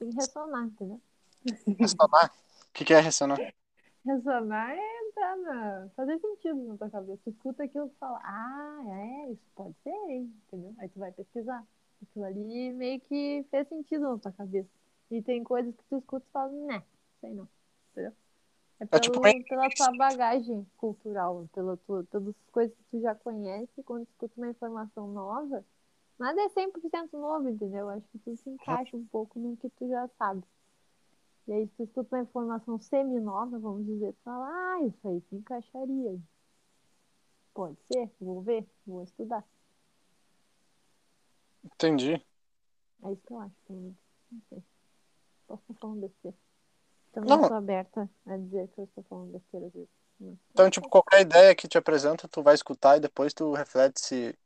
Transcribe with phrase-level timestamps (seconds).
[0.00, 1.00] Tem que ressonar, entendeu?
[1.78, 2.32] Ressonar?
[2.68, 3.38] O que, que é ressonar?
[4.02, 5.88] Ressonar é entrar na...
[5.94, 7.20] fazer sentido na tua cabeça.
[7.22, 10.34] Tu escuta aquilo e fala, ah, é, isso pode ser, hein?
[10.46, 10.74] Entendeu?
[10.78, 11.62] Aí tu vai pesquisar.
[12.02, 14.70] Aquilo ali meio que fez sentido na tua cabeça.
[15.10, 16.82] E tem coisas que tu escuta e fala, né,
[17.20, 17.46] sei não.
[17.92, 18.12] Entendeu?
[18.80, 23.14] É, pelo, tipo bem- pela tua bagagem cultural, pela tua, pelas coisas que tu já
[23.14, 25.62] conhece, quando tu escuta uma informação nova,
[26.20, 27.88] nada é 100% novo, entendeu?
[27.88, 30.44] Acho que tu se encaixa um pouco no que tu já sabe.
[31.48, 35.20] E aí, se tu escuta uma informação semi-nova, vamos dizer, tu fala, ah, isso aí
[35.28, 36.20] se encaixaria.
[37.52, 39.44] Pode ser, vou ver, vou estudar.
[41.64, 42.14] Entendi.
[43.02, 43.96] É isso que eu acho, pelo menos.
[44.30, 44.62] Não sei.
[45.46, 46.36] Posso estar falando besteira.
[47.12, 47.48] Também Não.
[47.48, 49.88] sou aberta a dizer que eu estou falando besteira às vezes.
[50.52, 54.38] Então, tipo, qualquer ideia que te apresenta, tu vai escutar e depois tu reflete se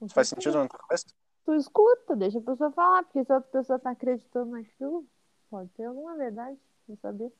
[0.00, 1.06] Não faz sentido cabeça.
[1.44, 5.04] tu escuta, deixa a pessoa falar, porque se a outra pessoa tá acreditando naquilo,
[5.50, 7.32] pode ter alguma verdade, não saber.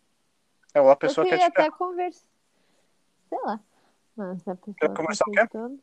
[0.74, 2.26] É, ou a Eu pessoa quer até conversar,
[3.28, 3.60] sei lá,
[4.16, 5.30] mas se a pessoa tá conversar quê?
[5.40, 5.80] acreditando,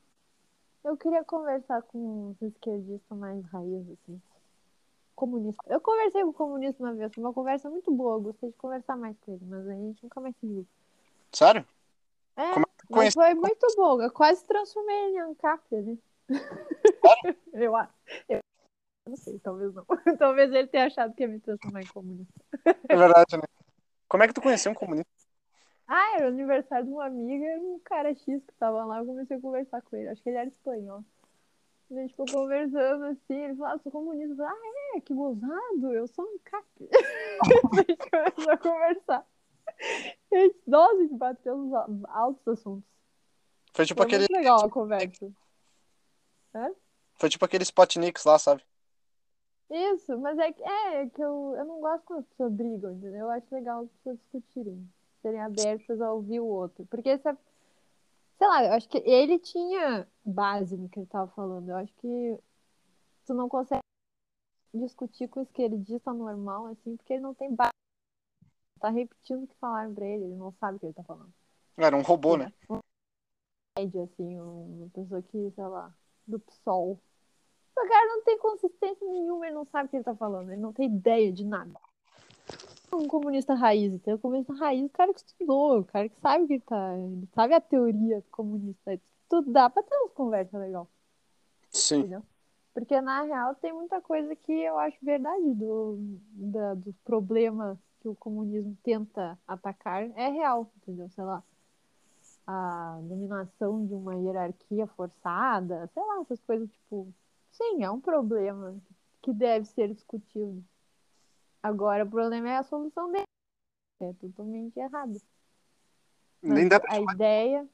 [0.83, 4.21] eu queria conversar com os esquerdistas mais raiz, assim,
[5.15, 5.63] comunista.
[5.67, 8.57] Eu conversei com o comunista uma vez, foi uma conversa muito boa, eu gostei de
[8.57, 10.67] conversar mais com ele, mas a gente nunca mais se viu.
[11.31, 11.65] Sério?
[12.37, 15.99] É, Como é foi muito bom, eu quase transformei ele em ANCAP ali.
[17.53, 17.93] eu acho.
[18.29, 18.39] Eu
[19.07, 19.85] não sei, talvez não.
[20.17, 22.33] talvez ele tenha achado que ia me transformar em comunista.
[22.89, 23.43] É verdade, né?
[24.07, 25.09] Como é que tu conheceu um comunista?
[25.87, 29.37] Ah, era o aniversário de uma amiga, um cara X que tava lá, eu comecei
[29.37, 30.09] a conversar com ele.
[30.09, 31.03] Acho que ele era espanhol.
[31.91, 34.33] A gente ficou conversando assim, ele falou, ah, sou comunista.
[34.33, 36.65] Eu falei, ah, é, que gozado, eu sou um cap.
[36.81, 39.27] a gente começou a conversar.
[40.31, 42.89] A gente, nossa, a gente bateu nos al- altos assuntos.
[43.73, 44.21] Foi tipo Foi aquele.
[44.21, 45.31] muito legal a conversa.
[47.17, 48.63] Foi tipo aquele Spotniks lá, sabe?
[49.69, 52.91] Isso, mas é que, é, é que eu, eu não gosto quando as pessoas brigam,
[52.93, 53.21] entendeu?
[53.21, 54.89] Eu acho legal as pessoas discutirem,
[55.21, 56.85] serem abertas a ouvir o outro.
[56.85, 57.37] Porque, se a-
[58.37, 61.69] sei lá, eu acho que ele tinha base no que ele tava falando.
[61.69, 62.39] Eu acho que
[63.25, 63.81] tu não consegue
[64.73, 67.71] discutir com o esquerdista normal, assim, porque ele não tem base.
[68.79, 71.33] Tá repetindo o que falaram pra ele, ele não sabe o que ele tá falando.
[71.77, 72.51] Era um robô, né?
[73.77, 75.93] média, assim, uma pessoa que, sei lá,
[76.27, 76.99] do PSOL.
[77.77, 80.61] O cara não tem consistência nenhuma, ele não sabe o que ele tá falando, ele
[80.61, 81.79] não tem ideia de nada.
[82.93, 86.43] Um comunista raiz, então, um comunista raiz, o cara que estudou, o cara que sabe
[86.43, 86.97] o que ele tá.
[86.97, 88.99] Ele sabe a teoria comunista.
[89.27, 90.87] Tudo dá pra ter umas conversas legais,
[91.69, 91.99] Sim.
[91.99, 92.23] entendeu?
[92.73, 95.97] Porque na real tem muita coisa que eu acho verdade do,
[96.31, 101.09] da, dos problemas que o comunismo tenta atacar é real, entendeu?
[101.09, 101.43] Sei lá
[102.47, 107.11] a dominação de uma hierarquia forçada, sei lá, essas coisas, tipo,
[107.51, 108.75] sim, é um problema
[109.21, 110.63] que deve ser discutido.
[111.61, 113.23] Agora, o problema é a solução dele.
[113.99, 115.19] É totalmente errado.
[116.43, 117.67] Nem dá pra a ideia.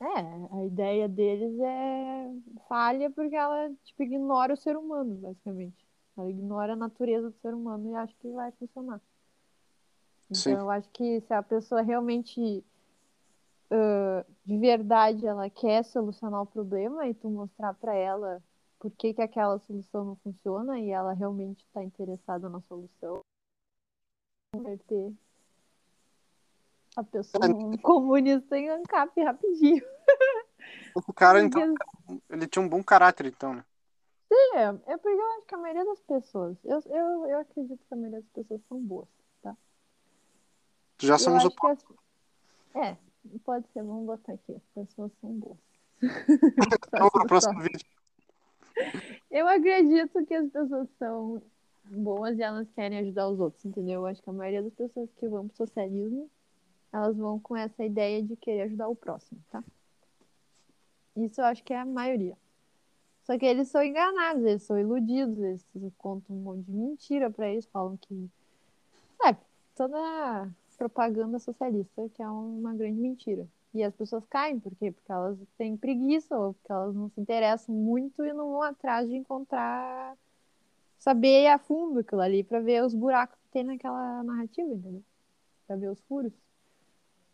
[0.00, 2.30] É, a ideia deles é
[2.68, 5.86] falha porque ela, tipo, ignora o ser humano, basicamente.
[6.16, 9.00] Ela ignora a natureza do ser humano e acha que vai funcionar.
[10.30, 10.52] Então, Sim.
[10.52, 12.62] eu acho que se a pessoa realmente
[13.70, 18.42] ah, de verdade ela quer solucionar o problema e tu mostrar pra ela
[18.78, 23.20] por que, que aquela solução não funciona e ela realmente está interessada na solução,
[24.54, 25.12] converter
[26.96, 29.84] a pessoa num comunista em ANCAP rapidinho.
[30.94, 31.74] O cara, então,
[32.30, 33.64] ele tinha um bom caráter, então, né?
[34.28, 37.84] sim, é, é porque eu acho que a maioria das pessoas, eu, eu, eu acredito
[37.84, 39.08] que a maioria das pessoas são boas,
[39.42, 39.56] tá?
[41.00, 41.84] Já Eu somos o as-
[42.74, 42.96] É,
[43.44, 45.58] pode ser, vamos botar aqui, as pessoas são boas.
[46.92, 47.86] Vamos pro próximo vídeo.
[49.30, 51.42] Eu acredito que as pessoas são
[51.84, 54.00] boas e elas querem ajudar os outros, entendeu?
[54.00, 56.30] Eu acho que a maioria das pessoas que vão pro socialismo,
[56.92, 59.62] elas vão com essa ideia de querer ajudar o próximo, tá?
[61.16, 62.36] Isso eu acho que é a maioria.
[63.24, 65.64] Só que eles são enganados, eles são iludidos, eles
[65.96, 68.30] contam um monte de mentira pra eles, falam que.
[69.24, 69.34] É,
[69.74, 73.46] toda propaganda socialista que é uma grande mentira.
[73.74, 74.92] E as pessoas caem, por quê?
[74.92, 79.08] Porque elas têm preguiça, ou porque elas não se interessam muito e não vão atrás
[79.08, 80.16] de encontrar,
[80.98, 85.04] saber a fundo aquilo ali, pra ver os buracos que tem naquela narrativa, entendeu?
[85.66, 86.32] Pra ver os furos.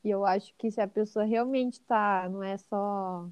[0.04, 3.28] E eu acho que se a pessoa realmente tá, não é só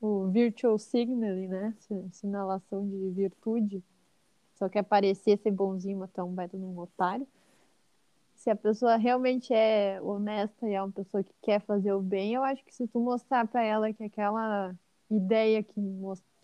[0.00, 1.74] o virtual signaling, né?
[1.80, 3.82] Si- Sinalação de virtude,
[4.54, 7.26] só quer parecer ser bonzinho, mas tá um baita de um otário.
[8.46, 12.32] Se a pessoa realmente é honesta e é uma pessoa que quer fazer o bem,
[12.32, 14.72] eu acho que se tu mostrar pra ela que aquela
[15.10, 15.74] ideia que,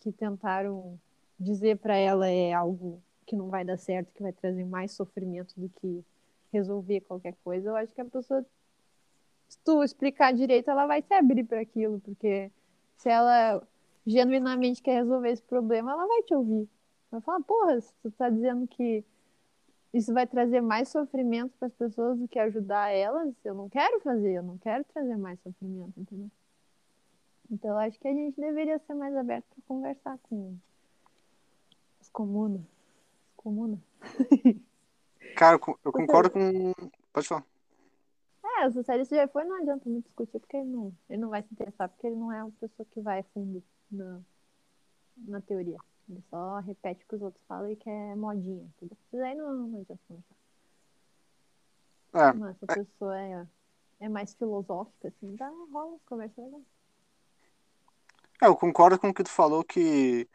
[0.00, 0.98] que tentaram
[1.38, 5.54] dizer pra ela é algo que não vai dar certo, que vai trazer mais sofrimento
[5.56, 6.04] do que
[6.52, 8.44] resolver qualquer coisa, eu acho que a pessoa,
[9.48, 12.50] se tu explicar direito, ela vai se abrir para aquilo, porque
[12.96, 13.62] se ela
[14.04, 16.68] genuinamente quer resolver esse problema, ela vai te ouvir.
[17.12, 19.04] Vai falar, porra, se tu tá dizendo que
[19.92, 24.00] isso vai trazer mais sofrimento para as pessoas do que ajudar elas, eu não quero
[24.00, 26.30] fazer, eu não quero trazer mais sofrimento, entendeu?
[27.50, 30.56] Então, eu acho que a gente deveria ser mais aberto para conversar com
[32.00, 32.62] as comunas.
[33.36, 33.78] Comuna.
[35.36, 36.72] Cara, eu concordo com.
[37.12, 37.44] Pode falar.
[38.58, 41.42] É, o socialista já foi, não adianta muito discutir, porque ele não, ele não vai
[41.42, 44.20] se interessar, porque ele não é uma pessoa que vai fundo na,
[45.16, 45.78] na teoria.
[46.12, 48.68] Ele só repete o que os outros falam e quer modinha.
[48.78, 48.92] Tudo.
[48.92, 50.36] Isso aí não, não adianta conversar.
[52.12, 52.32] É.
[52.34, 53.46] Mas essa pessoa é,
[54.00, 56.60] é mais filosófica, assim, dá rola conversa legal.
[58.42, 60.28] É, eu concordo com o que tu falou que,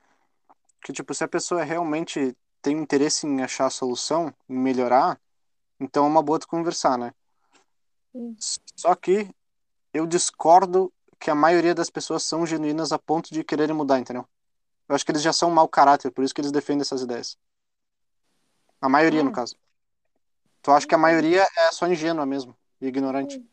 [0.81, 5.21] que tipo, se a pessoa realmente tem interesse em achar a solução, em melhorar,
[5.79, 7.13] então é uma boa tu conversar, né?
[8.11, 8.35] Sim.
[8.75, 9.29] Só que
[9.93, 14.27] eu discordo que a maioria das pessoas são genuínas a ponto de quererem mudar, entendeu?
[14.87, 17.37] Eu acho que eles já são mau caráter, por isso que eles defendem essas ideias.
[18.81, 19.23] A maioria, é.
[19.23, 19.55] no caso.
[20.61, 23.43] Tu acha que a maioria é só ingênua mesmo, e ignorante?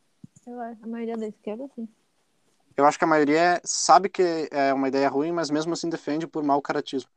[0.46, 0.84] Eu acho.
[0.84, 1.88] A maioria da esquerda, sim.
[2.76, 6.26] Eu acho que a maioria sabe que é uma ideia ruim, mas mesmo assim defende
[6.26, 7.10] por mau caratismo.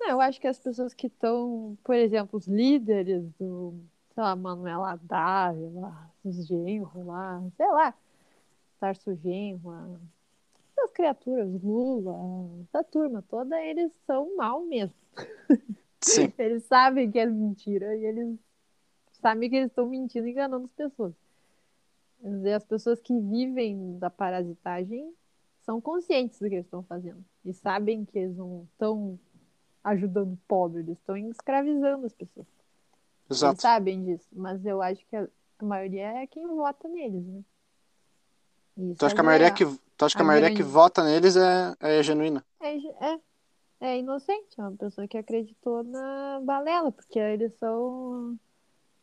[0.00, 3.74] Eu acho que as pessoas que estão, por exemplo, os líderes do,
[4.12, 7.94] sei lá, Manuela Dávila, os genros lá, sei lá,
[8.80, 10.00] Tarso Genro,
[10.94, 12.16] criaturas, Lula,
[12.62, 14.96] essa turma toda, eles são mal mesmo.
[16.00, 16.32] Sim.
[16.38, 18.38] eles sabem que é mentira e eles
[19.20, 21.12] sabem que eles estão mentindo e enganando as pessoas.
[22.56, 25.12] As pessoas que vivem da parasitagem
[25.62, 29.18] são conscientes do que eles estão fazendo e sabem que eles não estão
[29.82, 32.46] ajudando o pobre, eles estão escravizando as pessoas.
[33.30, 33.52] Exato.
[33.52, 35.28] Eles sabem disso, mas eu acho que a,
[35.62, 37.44] maioria é quem vota neles, né?
[38.76, 39.64] Isso tu acha que a maioria, que,
[39.96, 42.44] tu acha que a, a maioria que vota neles é, é genuína?
[42.60, 43.20] É, é,
[43.80, 48.38] é inocente, é uma pessoa que acreditou na balela, porque eles são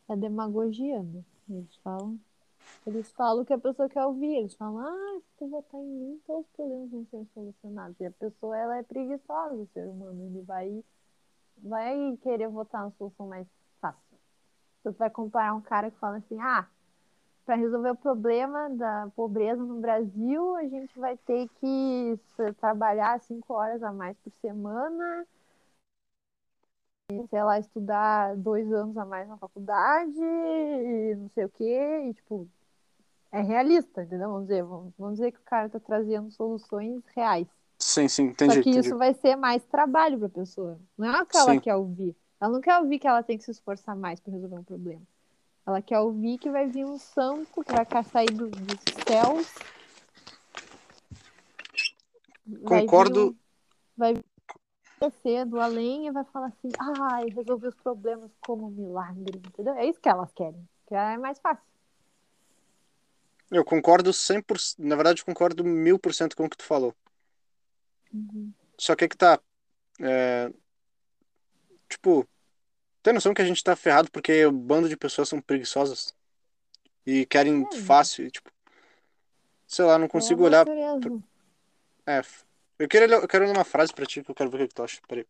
[0.08, 1.22] é demagogia, né?
[1.48, 2.18] Eles falam
[2.86, 4.34] eles falam que a pessoa quer ouvir.
[4.36, 8.00] Eles falam, ah, se tu votar em mim, todos os problemas vão ser solucionados.
[8.00, 10.26] E a pessoa, ela é preguiçosa, o ser humano.
[10.26, 10.84] Ele vai,
[11.58, 13.46] vai querer votar na solução mais
[13.80, 14.18] fácil.
[14.80, 16.66] Então, tu vai comparar um cara que fala assim, ah,
[17.44, 22.18] para resolver o problema da pobreza no Brasil, a gente vai ter que
[22.58, 25.26] trabalhar cinco horas a mais por semana,
[27.28, 32.14] sei lá, estudar dois anos a mais na faculdade, e não sei o quê, e
[32.14, 32.48] tipo,
[33.32, 34.30] é realista, entendeu?
[34.30, 37.48] Vamos dizer, vamos, vamos dizer que o cara está trazendo soluções reais.
[37.78, 38.54] Sim, sim, entendi.
[38.54, 38.86] Só que entendi.
[38.86, 40.78] isso vai ser mais trabalho para a pessoa.
[40.96, 41.60] Não é o que ela sim.
[41.60, 42.14] quer ouvir.
[42.40, 45.02] Ela não quer ouvir que ela tem que se esforçar mais para resolver um problema.
[45.66, 49.54] Ela quer ouvir que vai vir um santo que vai sair do, dos céus.
[52.64, 53.36] Concordo.
[53.96, 54.24] Vai, vir,
[55.00, 58.70] vai descer do além e vai falar assim: ai, ah, resolvi os problemas como um
[58.70, 59.74] milagre, entendeu?
[59.74, 60.68] É isso que elas querem.
[60.88, 61.64] Que é mais fácil.
[63.50, 66.94] Eu concordo 100%, na verdade concordo mil por cento com o que tu falou.
[68.12, 68.50] Uhum.
[68.78, 69.38] Só que é que tá,
[70.00, 70.50] é,
[71.88, 72.26] tipo,
[73.02, 76.14] tem noção que a gente tá ferrado porque o bando de pessoas são preguiçosas
[77.04, 77.76] e querem é.
[77.78, 78.50] fácil, tipo,
[79.66, 80.64] sei lá, não consigo é olhar.
[80.64, 81.22] Pro...
[82.06, 82.22] É,
[82.78, 84.74] eu quero, eu quero ler uma frase pra ti que eu quero ver o que
[84.74, 85.26] tu acha, peraí.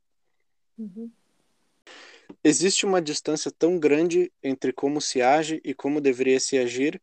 [0.78, 1.10] Uhum.
[2.42, 7.00] Existe uma distância tão grande entre como se age e como deveria se agir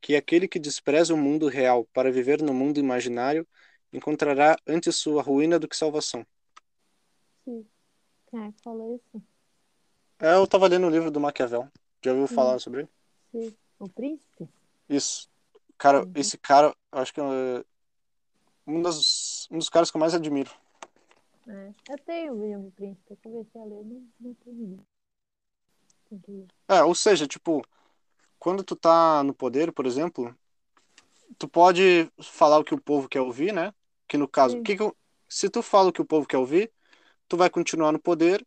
[0.00, 3.46] que aquele que despreza o mundo real para viver no mundo imaginário
[3.92, 6.26] encontrará antes sua ruína do que salvação.
[7.44, 7.66] Sim.
[8.28, 9.22] Quem é falou isso?
[10.22, 11.68] É, eu estava lendo o livro do Maquiavel.
[12.00, 12.88] Já ouviu falar sobre ele?
[13.32, 13.56] Sim.
[13.80, 14.48] O Príncipe?
[14.88, 15.28] Isso.
[15.76, 16.12] Cara, uhum.
[16.14, 17.24] esse cara, acho que é
[18.64, 20.52] um, dos, um dos caras que eu mais admiro.
[21.48, 24.78] É, eu tenho o livro do Príncipe, eu comecei a ler, não, não terminei.
[26.68, 27.66] É, ou seja, tipo,
[28.38, 30.32] quando tu tá no poder, por exemplo,
[31.36, 33.74] tu pode falar o que o povo quer ouvir, né?
[34.06, 34.92] Que no caso, que que,
[35.28, 36.70] se tu fala o que o povo quer ouvir,
[37.26, 38.46] tu vai continuar no poder,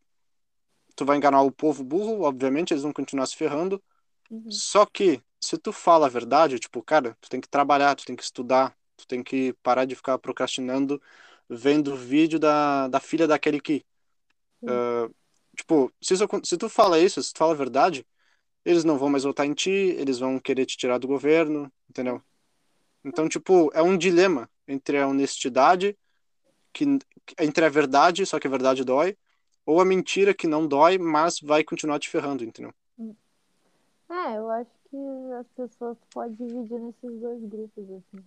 [0.96, 3.82] tu vai enganar o povo burro, obviamente, eles vão continuar se ferrando.
[4.30, 4.50] Uhum.
[4.50, 8.16] Só que, se tu fala a verdade, tipo, cara, tu tem que trabalhar, tu tem
[8.16, 11.02] que estudar, tu tem que parar de ficar procrastinando,
[11.50, 13.86] vendo o vídeo da, da filha daquele que.
[14.64, 15.14] Uh,
[15.56, 18.06] tipo, se, isso, se tu fala isso, se tu fala a verdade,
[18.64, 22.22] eles não vão mais votar em ti, eles vão querer te tirar do governo, entendeu?
[23.04, 25.96] Então, tipo, é um dilema entre a honestidade,
[26.74, 26.86] que,
[27.40, 29.16] entre a verdade, só que a verdade dói,
[29.66, 32.74] ou a mentira que não dói, mas vai continuar te ferrando, entendeu?
[34.10, 34.98] É, eu acho que
[35.40, 38.24] as pessoas podem dividir nesses dois grupos, assim.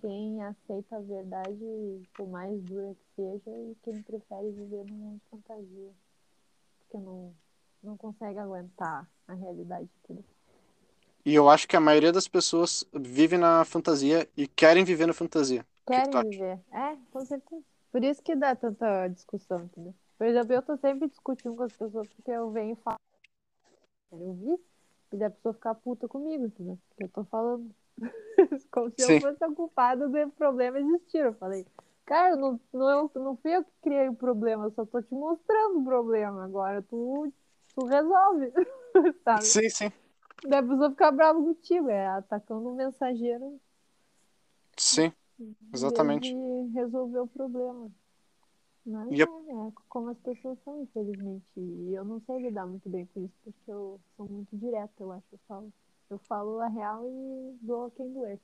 [0.00, 5.20] Quem aceita a verdade, por mais dura que seja, e quem prefere viver num mundo
[5.20, 5.90] de fantasia.
[6.80, 7.32] Porque não,
[7.82, 9.88] não consegue aguentar a realidade.
[10.04, 10.24] Entendeu?
[11.24, 15.14] E eu acho que a maioria das pessoas vive na fantasia e querem viver na
[15.14, 15.66] fantasia.
[15.86, 16.60] Que Querem viver.
[16.70, 17.62] É, com certeza.
[17.90, 19.94] Por isso que dá tanta discussão, entendeu?
[20.18, 22.98] Por exemplo, eu tô sempre discutindo com as pessoas porque eu venho e falo.
[24.10, 24.58] Quero ouvir.
[25.12, 26.78] E da pessoa ficar puta comigo, entendeu?
[26.88, 27.74] Porque eu tô falando.
[28.70, 29.14] Como se Sim.
[29.14, 31.18] eu fosse a culpada do problema existir.
[31.18, 31.66] Eu falei,
[32.04, 35.14] cara, não, não, eu, não fui eu que criei o problema, eu só tô te
[35.14, 36.44] mostrando o problema.
[36.44, 37.32] Agora tu,
[37.74, 38.52] tu resolve.
[39.24, 39.44] Sabe?
[39.44, 39.92] Sim, sim.
[40.44, 43.60] Daí a pessoa fica brava contigo, é atacando o mensageiro
[44.76, 45.12] Sim,
[45.72, 46.34] exatamente.
[46.74, 47.90] resolver o problema.
[48.86, 51.44] Mas E é, é como as pessoas são, infelizmente.
[51.56, 55.10] E eu não sei lidar muito bem com isso, porque eu sou muito direta, eu
[55.10, 55.26] acho.
[55.32, 55.72] Eu falo,
[56.08, 58.38] eu falo a real e dou a quem doer.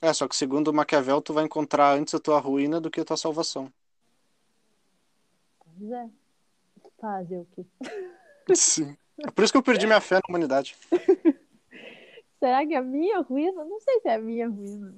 [0.00, 3.04] É, só que segundo Maquiavel, tu vai encontrar antes a tua ruína do que a
[3.04, 3.70] tua salvação.
[5.58, 6.08] Pois é.
[6.98, 7.66] Fazer o quê?
[8.54, 8.96] Sim.
[9.18, 10.74] É por isso que eu perdi minha fé na humanidade.
[12.40, 13.62] Será que é a minha ruína?
[13.62, 14.94] Não sei se é a minha ruína.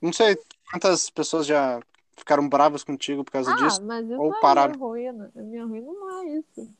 [0.00, 0.38] Não sei
[0.70, 1.80] quantas pessoas já
[2.16, 3.82] ficaram bravas contigo por causa Ah, disso.
[3.84, 4.74] mas isso ou não é pararam.
[4.74, 5.32] minha ruína.
[5.36, 6.74] A minha ruína não é isso.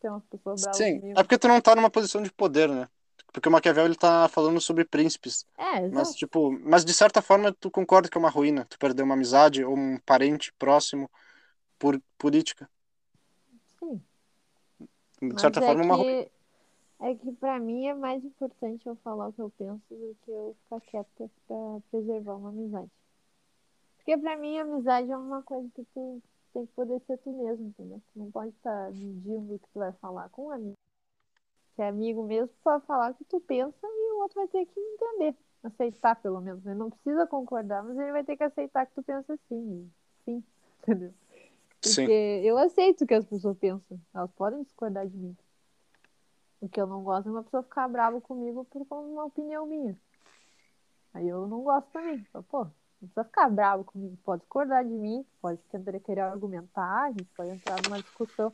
[0.00, 1.18] Tem umas pessoas bravas Sim, comigo.
[1.18, 2.88] é porque tu não tá numa posição de poder, né?
[3.32, 5.44] Porque o Maquiavel ele tá falando sobre príncipes.
[5.58, 6.14] É, Mas, exato.
[6.14, 8.64] tipo, mas de certa forma tu concorda que é uma ruína.
[8.68, 11.10] Tu perdeu uma amizade ou um parente próximo
[11.78, 12.68] por política.
[13.80, 14.00] Sim.
[15.20, 16.26] De Mas certa é forma é uma ruína.
[17.00, 20.30] é que pra mim é mais importante eu falar o que eu penso do que
[20.30, 21.56] eu ficar quieta pra
[21.90, 22.90] preservar uma amizade.
[24.04, 27.68] Porque pra mim amizade é uma coisa que tu tem que poder ser tu mesmo,
[27.68, 28.02] entendeu?
[28.12, 30.74] Tu não pode estar medindo o que tu vai falar com um amigo.
[31.74, 34.48] Se é amigo mesmo, tu pode falar o que tu pensa e o outro vai
[34.48, 35.34] ter que entender.
[35.62, 36.64] Aceitar, pelo menos.
[36.66, 39.90] Ele não precisa concordar, mas ele vai ter que aceitar que tu pensa assim.
[40.26, 40.44] Sim,
[40.82, 41.14] entendeu?
[41.80, 42.02] Sim.
[42.02, 43.98] Porque eu aceito o que as pessoas pensam.
[44.12, 45.34] Elas podem discordar de mim.
[46.60, 49.98] O que eu não gosto é uma pessoa ficar brava comigo por uma opinião minha.
[51.14, 52.26] Aí eu não gosto também.
[52.50, 52.66] Pô,
[53.04, 54.16] não precisa ficar bravo comigo.
[54.24, 58.52] Pode discordar de mim, pode querer, querer argumentar, a gente pode entrar numa discussão.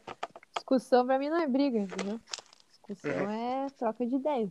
[0.55, 2.21] Discussão pra mim não é briga, entendeu?
[2.71, 3.31] Discussão Uhum.
[3.31, 4.51] é troca de ideias.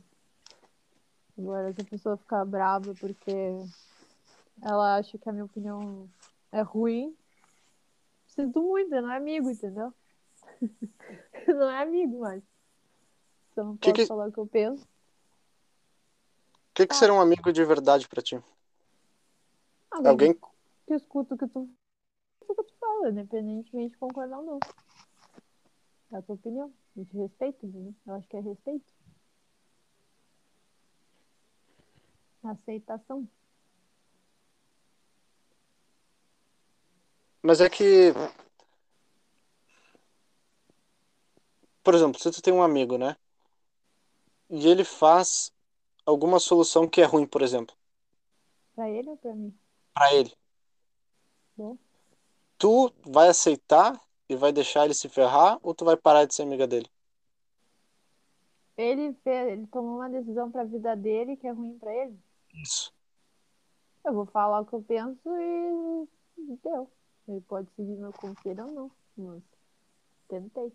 [1.38, 3.32] Agora, se a pessoa ficar brava porque
[4.62, 6.10] ela acha que a minha opinião
[6.52, 7.16] é ruim,
[8.28, 9.94] sinto muito, não é amigo, entendeu?
[11.48, 12.44] não é amigo mais.
[13.54, 14.84] Se eu não Que posso que- falar o que eu penso.
[14.84, 18.42] O que, que seria um amigo de verdade pra ti?
[20.00, 20.34] Alguém, Alguém.
[20.88, 21.70] que, escuta o que tu,
[22.48, 24.60] o que tu fala, independentemente de concordar ou não.
[26.12, 26.74] É a tua opinião.
[26.96, 27.94] A gente respeita, entendeu?
[28.08, 28.94] Eu acho que é respeito.
[32.44, 33.28] Aceitação.
[37.44, 38.14] Mas é que.
[41.84, 43.18] Por exemplo, se tu tem um amigo, né?
[44.50, 45.52] E ele faz
[46.06, 47.76] alguma solução que é ruim, por exemplo,
[48.74, 49.54] Pra ele ou pra mim?
[50.00, 50.34] Pra ele.
[51.58, 51.78] Bom.
[52.58, 56.44] Tu vai aceitar e vai deixar ele se ferrar ou tu vai parar de ser
[56.44, 56.90] amiga dele?
[58.78, 62.18] Ele, fez, ele tomou uma decisão pra vida dele que é ruim pra ele.
[62.54, 62.94] Isso.
[64.06, 66.08] Eu vou falar o que eu penso e
[66.64, 66.90] deu.
[67.28, 68.92] Ele pode seguir meu conselho ou não.
[69.18, 69.44] Mas
[70.30, 70.72] tentei.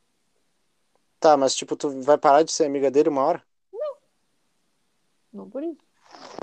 [1.19, 3.43] Tá, mas tipo, tu vai parar de ser amiga dele uma hora?
[5.33, 5.81] Não por isso.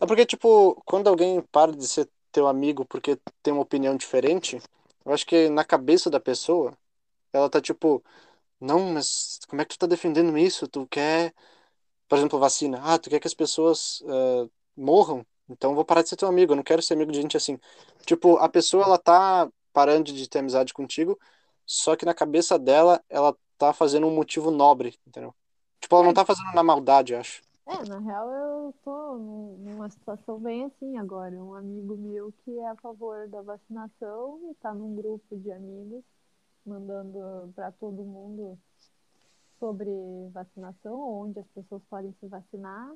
[0.01, 4.61] É porque, tipo, quando alguém para de ser teu amigo porque tem uma opinião diferente,
[5.05, 6.77] eu acho que na cabeça da pessoa,
[7.33, 8.03] ela tá tipo,
[8.59, 10.67] não, mas como é que tu tá defendendo isso?
[10.67, 11.33] Tu quer,
[12.07, 12.81] por exemplo, vacina.
[12.83, 15.25] Ah, tu quer que as pessoas ah, morram?
[15.49, 17.37] Então eu vou parar de ser teu amigo, eu não quero ser amigo de gente
[17.37, 17.59] assim.
[18.05, 21.19] Tipo, a pessoa, ela tá parando de ter amizade contigo,
[21.65, 25.33] só que na cabeça dela, ela tá fazendo um motivo nobre, entendeu?
[25.79, 27.41] Tipo, ela não tá fazendo na maldade, eu acho.
[27.67, 31.35] É, na real eu tô num- numa situação bem assim agora.
[31.35, 36.03] Um amigo meu que é a favor da vacinação e tá num grupo de amigos
[36.65, 38.57] mandando pra todo mundo
[39.59, 39.89] sobre
[40.33, 42.95] vacinação, onde as pessoas podem se vacinar.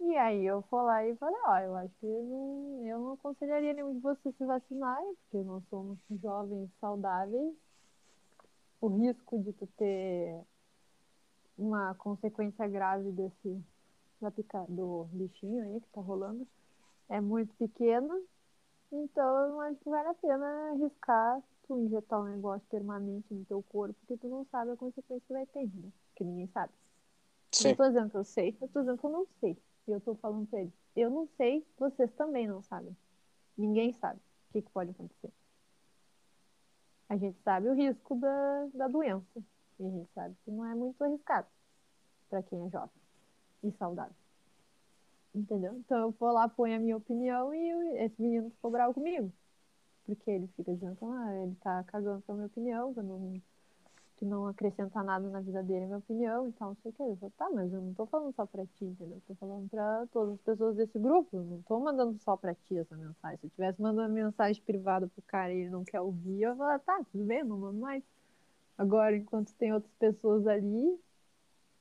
[0.00, 3.72] E aí eu fui lá e falei, ó, eu acho que não, eu não aconselharia
[3.72, 7.54] nenhum de vocês se vacinarem, porque nós somos jovens saudáveis.
[8.80, 10.44] O risco de tu ter
[11.56, 13.64] uma consequência grave desse
[14.20, 16.46] da pica, do bichinho aí que tá rolando
[17.08, 18.18] é muito pequena.
[18.90, 23.62] Então eu acho que vale a pena arriscar tu injetar um negócio permanente no teu
[23.62, 25.90] corpo, porque tu não sabe a consequência que vai ter, né?
[26.14, 26.72] Que ninguém sabe.
[26.72, 27.68] Eu Sim.
[27.68, 29.58] não tô dizendo que eu sei, eu tô dizendo que eu não sei.
[29.86, 32.96] E eu tô falando pra eles, eu não sei, vocês também não sabem.
[33.56, 35.32] Ninguém sabe o que, que pode acontecer.
[37.08, 39.42] A gente sabe o risco da, da doença.
[39.78, 41.48] E a gente sabe que não é muito arriscado
[42.28, 42.90] para quem é jovem
[43.62, 44.14] e saudável.
[45.34, 45.74] Entendeu?
[45.74, 49.32] Então eu vou lá, ponho a minha opinião e esse menino ficou bravo comigo.
[50.06, 53.42] Porque ele fica dizendo ah, ele tá cagando pra minha opinião, que, não,
[54.16, 57.02] que não acrescenta nada na vida dele, minha opinião e tal, não sei o que.
[57.02, 59.16] Eu falo, tá, mas eu não tô falando só pra ti, entendeu?
[59.16, 61.36] Eu tô falando pra todas as pessoas desse grupo.
[61.36, 63.38] Eu não tô mandando só pra ti essa mensagem.
[63.38, 66.56] Se eu tivesse mandando mensagem privada pro cara e ele não quer ouvir, eu ia
[66.56, 68.04] falar, tá, tudo bem, não mando mais.
[68.76, 71.00] Agora, enquanto tem outras pessoas ali,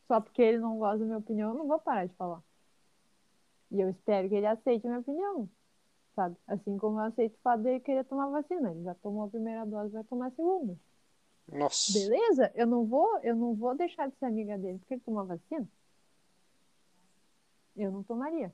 [0.07, 2.41] só porque ele não gosta da minha opinião, eu não vou parar de falar.
[3.71, 5.50] E eu espero que ele aceite a minha opinião,
[6.15, 6.35] sabe?
[6.47, 8.71] Assim como eu aceito o fato dele querer tomar vacina.
[8.71, 10.77] Ele já tomou a primeira dose, vai tomar a segunda.
[11.51, 11.91] Nossa.
[11.93, 12.51] Beleza?
[12.55, 15.25] Eu não vou, eu não vou deixar de ser amiga dele porque ele tomou a
[15.25, 15.67] vacina.
[17.75, 18.53] Eu não tomaria.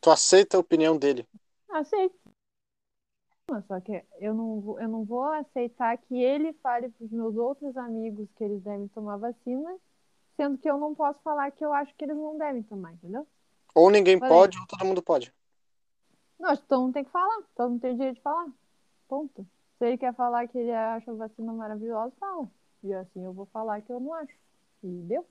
[0.00, 1.26] Tu aceita a opinião dele.
[1.68, 2.18] Aceito.
[3.66, 7.36] Só que eu não, vou, eu não vou aceitar que ele fale para os meus
[7.36, 9.76] outros amigos que eles devem tomar vacina,
[10.36, 13.26] sendo que eu não posso falar que eu acho que eles não devem tomar, entendeu?
[13.74, 15.32] Ou ninguém pode, ou todo mundo pode.
[16.38, 17.42] Não, acho que todo mundo tem que falar.
[17.54, 18.48] Todo mundo tem o direito de falar.
[19.06, 19.46] Ponto.
[19.78, 22.50] Se ele quer falar que ele acha a vacina maravilhosa, fala.
[22.82, 24.34] E assim eu vou falar que eu não acho.
[24.82, 25.26] E deu.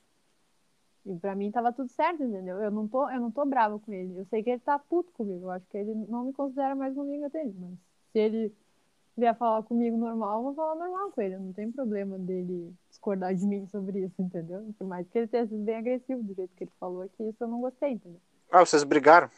[1.05, 2.61] E pra mim tava tudo certo, entendeu?
[2.61, 4.19] Eu não tô, eu não tô brava com ele.
[4.19, 5.45] Eu sei que ele tá puto comigo.
[5.45, 7.55] Eu acho que ele não me considera mais uma amiga dele.
[7.59, 8.53] Mas se ele
[9.17, 11.37] vier falar comigo normal, eu vou falar normal com ele.
[11.37, 14.73] Não tem problema dele discordar de mim sobre isso, entendeu?
[14.77, 17.43] Por mais que ele tenha sido bem agressivo do jeito que ele falou aqui, isso
[17.43, 18.21] eu não gostei, entendeu?
[18.51, 19.29] Ah, vocês brigaram?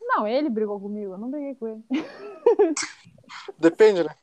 [0.00, 1.82] Não, ele brigou comigo, eu não briguei com ele.
[3.58, 4.14] Depende, né?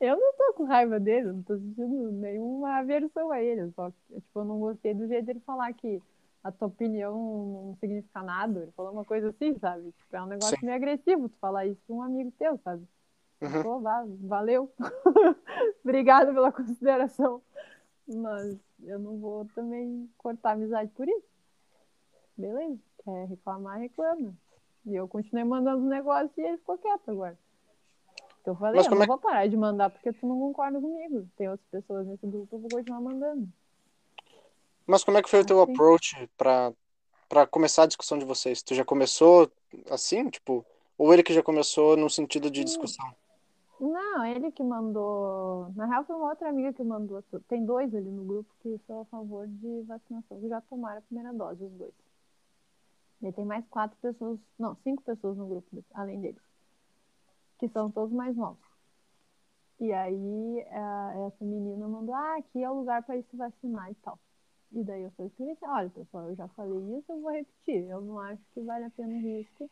[0.00, 3.70] Eu não tô com raiva dele, não tô sentindo nenhuma aversão a ele.
[3.74, 6.00] Só que, tipo, eu não gostei do jeito dele falar que
[6.44, 8.60] a tua opinião não significa nada.
[8.60, 9.90] Ele falou uma coisa assim, sabe?
[9.92, 10.66] Tipo, é um negócio Sim.
[10.66, 12.86] meio agressivo tu falar isso pra um amigo teu, sabe?
[13.40, 13.62] Uhum.
[13.62, 13.80] Pô,
[14.26, 14.72] valeu.
[15.84, 17.42] Obrigada pela consideração.
[18.08, 21.26] Mas eu não vou também cortar a amizade por isso.
[22.36, 22.78] Beleza.
[23.04, 24.34] Quer reclamar, reclama.
[24.86, 27.38] E eu continuei mandando os negócios e ele ficou quieto agora.
[28.44, 31.28] Que eu falei, eu não é- vou parar de mandar porque tu não concorda comigo.
[31.36, 33.48] Tem outras pessoas nesse grupo, eu vou continuar mandando.
[34.86, 35.72] Mas como é que foi o teu Assim.
[35.72, 36.72] approach pra,
[37.28, 38.62] pra começar a discussão de vocês?
[38.62, 39.50] Tu já começou
[39.90, 40.64] assim, tipo,
[40.96, 42.64] ou ele que já começou no sentido de Hum.
[42.64, 43.04] discussão?
[43.80, 45.72] Não, ele que mandou.
[45.74, 47.22] Na real, foi uma outra amiga que mandou.
[47.48, 51.02] Tem dois ali no grupo que são a favor de vacinação, que já tomaram a
[51.02, 51.94] primeira dose, os dois.
[53.22, 56.40] E tem mais quatro pessoas, não, cinco pessoas no grupo, além deles,
[57.58, 58.64] que são todos mais novos.
[59.78, 63.94] E aí, a- essa menina mandou: Ah, aqui é o lugar para se vacinar e
[63.96, 64.18] tal.
[64.72, 67.84] E daí eu falei Olha, pessoal, eu já falei isso, eu vou repetir.
[67.88, 69.70] Eu não acho que vale a pena o risco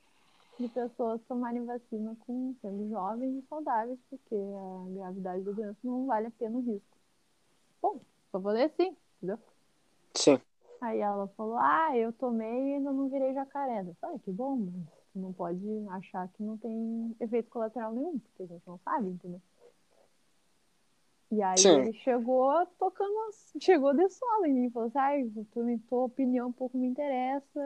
[0.58, 6.06] de pessoas tomarem vacina com sendo jovens e saudáveis, porque a gravidade da doença não
[6.06, 6.96] vale a pena o risco.
[7.82, 9.38] Bom, só falei assim, entendeu?
[10.14, 10.40] Sim.
[10.80, 13.80] Aí ela falou, ah, eu tomei e ainda não virei jacaré.
[13.80, 14.74] Eu falei, ah, que bom, mas
[15.12, 19.08] tu não pode achar que não tem efeito colateral nenhum, porque a gente não sabe,
[19.08, 19.40] entendeu?
[21.30, 21.80] E aí Sim.
[21.80, 23.12] ele chegou tocando,
[23.58, 27.60] chegou de sola em mim, falou assim, ai, tu, tua opinião um pouco me interessa,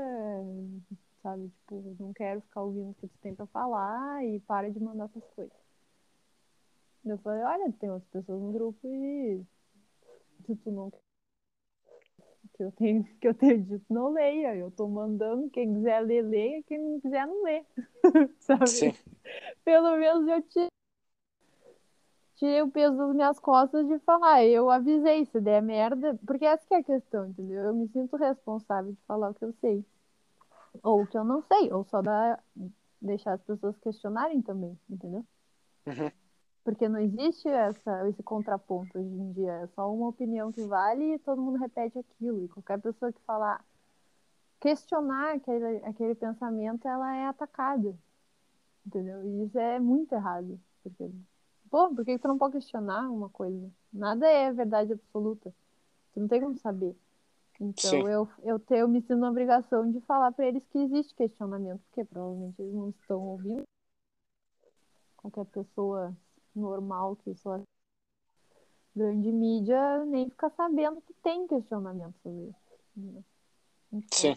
[1.29, 1.49] sabe?
[1.49, 5.05] Tipo, não quero ficar ouvindo o que tu tem pra falar e para de mandar
[5.05, 5.57] essas coisas.
[7.05, 9.45] Eu falei, olha, tem outras pessoas no grupo e
[10.47, 10.99] se tu não quer
[12.55, 14.57] que eu tenho, que eu tenho dito, não leia.
[14.57, 17.65] Eu tô mandando, quem quiser ler, leia, quem não quiser, não lê.
[18.41, 18.67] sabe?
[18.67, 18.95] Sim.
[19.65, 20.69] Pelo menos eu tirei,
[22.37, 26.67] tirei o peso das minhas costas de falar, eu avisei, se der merda, porque essa
[26.67, 27.63] que é a questão, entendeu?
[27.63, 29.85] Eu me sinto responsável de falar o que eu sei.
[30.83, 32.43] Ou o que eu não sei, ou só dar,
[33.01, 35.25] deixar as pessoas questionarem também, entendeu?
[35.87, 36.11] Uhum.
[36.65, 39.53] Porque não existe essa, esse contraponto hoje em dia.
[39.53, 42.45] É só uma opinião que vale e todo mundo repete aquilo.
[42.45, 43.65] E qualquer pessoa que falar,
[44.61, 47.97] questionar aquele, aquele pensamento, ela é atacada.
[48.87, 49.25] Entendeu?
[49.25, 50.61] E isso é muito errado.
[50.83, 51.11] Porque,
[51.71, 53.71] pô, por que tu não pode questionar uma coisa?
[53.91, 55.55] Nada é verdade absoluta.
[56.13, 56.95] Tu não tem como saber.
[57.61, 58.09] Então Sim.
[58.09, 61.81] eu, eu, tenho, eu me sinto na obrigação de falar para eles que existe questionamento,
[61.89, 63.65] porque provavelmente eles não estão ouvindo.
[65.17, 66.17] Qualquer pessoa
[66.55, 67.61] normal que só
[68.95, 73.25] grande mídia nem fica sabendo que tem questionamento sobre isso.
[73.93, 74.37] Então, Sim.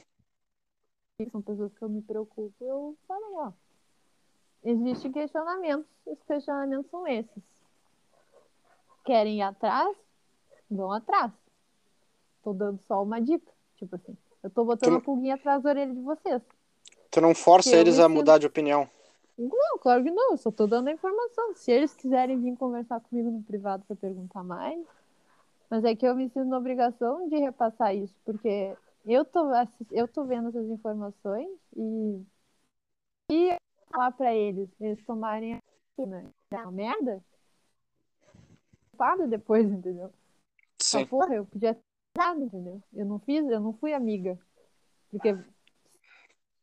[1.32, 3.52] são pessoas que eu me preocupo, eu falei, ó.
[4.64, 7.44] Existem questionamentos, os questionamentos são esses.
[9.04, 9.96] querem ir atrás,
[10.70, 11.32] vão atrás.
[12.44, 13.52] Tô dando só uma dica.
[13.78, 16.42] Tipo assim, eu tô botando Tu- a pulguinha atrás da orelha de vocês.
[17.10, 18.90] Tu não força eles a sinto- mudar de opinião.
[19.38, 21.56] Não, claro que não, eu só tô dando a informação.
[21.56, 24.86] Se eles quiserem vir conversar comigo no privado pra perguntar mais,
[25.70, 28.76] mas é que eu me sinto na obrigação de repassar isso, porque
[29.06, 29.50] eu tô,
[29.92, 32.22] eu tô vendo essas informações e,
[33.32, 33.56] e
[33.90, 35.60] falar pra eles, eles tomarem a
[35.98, 37.24] vacina, é uma merda,
[39.28, 40.12] depois, entendeu?
[40.80, 41.82] Sim, porra, eu podia ter
[42.16, 42.82] dado, entendeu?
[42.94, 44.38] Eu não fiz, eu não fui amiga.
[45.10, 45.38] Porque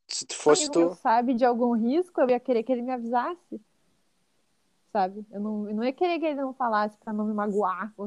[0.06, 0.94] se tu se fosse tu.
[0.94, 3.60] sabe de algum risco, eu ia querer que ele me avisasse.
[4.92, 5.26] Sabe?
[5.30, 7.92] Eu não, eu não ia querer que ele não falasse pra não me magoar.
[7.96, 8.06] Ou...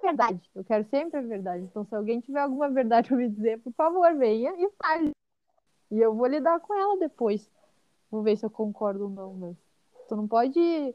[0.00, 0.48] Verdade.
[0.54, 1.64] Eu quero sempre a verdade.
[1.64, 5.10] Então, se alguém tiver alguma verdade pra me dizer, por favor, venha e fale.
[5.90, 7.50] E eu vou lidar com ela depois.
[8.10, 9.34] Vou ver se eu concordo ou não.
[9.34, 9.56] Mas
[10.08, 10.94] tu não pode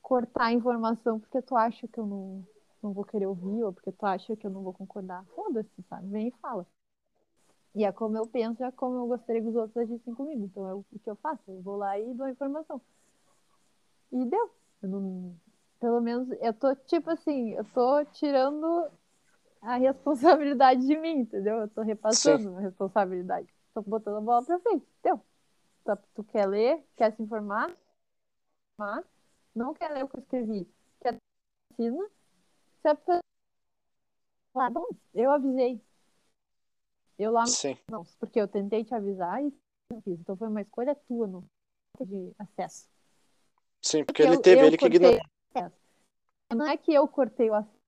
[0.00, 2.46] cortar a informação porque tu acha que eu não,
[2.82, 5.24] não vou querer ouvir ou porque tu acha que eu não vou concordar.
[5.34, 6.08] Foda-se, sabe?
[6.08, 6.66] Vem e fala.
[7.74, 10.44] E é como eu penso, é como eu gostaria que os outros agissem comigo.
[10.44, 11.42] Então é o que eu faço.
[11.48, 12.80] Eu vou lá e dou a informação.
[14.10, 14.50] E deu.
[14.82, 15.36] Eu não-
[15.80, 18.88] Pelo menos eu tô tipo assim, eu tô tirando
[19.60, 21.56] a responsabilidade de mim, entendeu?
[21.60, 23.48] Eu tô repassando a responsabilidade.
[23.74, 24.86] Tô botando a bola pra frente.
[25.02, 25.20] Deu.
[25.84, 27.74] Tá- Tu quer ler, quer se informar,
[28.78, 29.04] mas
[29.54, 30.68] não quer ler o que eu escrevi,
[31.00, 31.16] quer
[31.70, 32.06] vacina,
[32.82, 33.20] se a pessoa
[34.52, 35.80] falar, bom, eu avisei.
[37.18, 39.52] Eu lá Sim, não, porque eu tentei te avisar e
[39.90, 40.18] não fiz.
[40.18, 41.44] Então foi uma escolha tua no
[42.04, 42.88] de acesso.
[43.80, 45.20] sim, porque Eu- ele teve, eu ele que ignorou.
[46.54, 47.82] Não é que eu cortei o acesso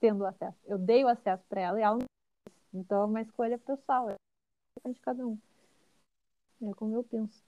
[0.00, 0.58] tendo acesso.
[0.64, 2.54] Eu dei o acesso para ela e ela não quis.
[2.72, 4.10] Então é uma escolha pessoal.
[4.10, 5.38] É de cada um.
[6.62, 7.42] É como eu penso.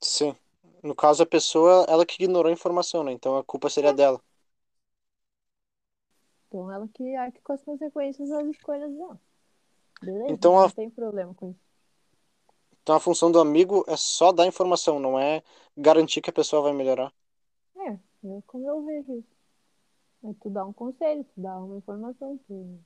[0.00, 0.34] Sim.
[0.82, 3.12] No caso, a pessoa, ela que ignorou a informação, né?
[3.12, 4.20] Então a culpa seria dela.
[6.54, 9.20] Então ela que arque com as consequências das escolhas dela.
[10.00, 10.32] Beleza?
[10.32, 11.58] Então, não a- tem problema com isso.
[12.80, 15.42] Então a função do amigo é só dar informação, não é
[15.76, 17.12] garantir que a pessoa vai melhorar.
[17.76, 19.34] É, é como eu vejo isso.
[20.22, 22.78] É tu dá um conselho, tu dá uma informação, tu,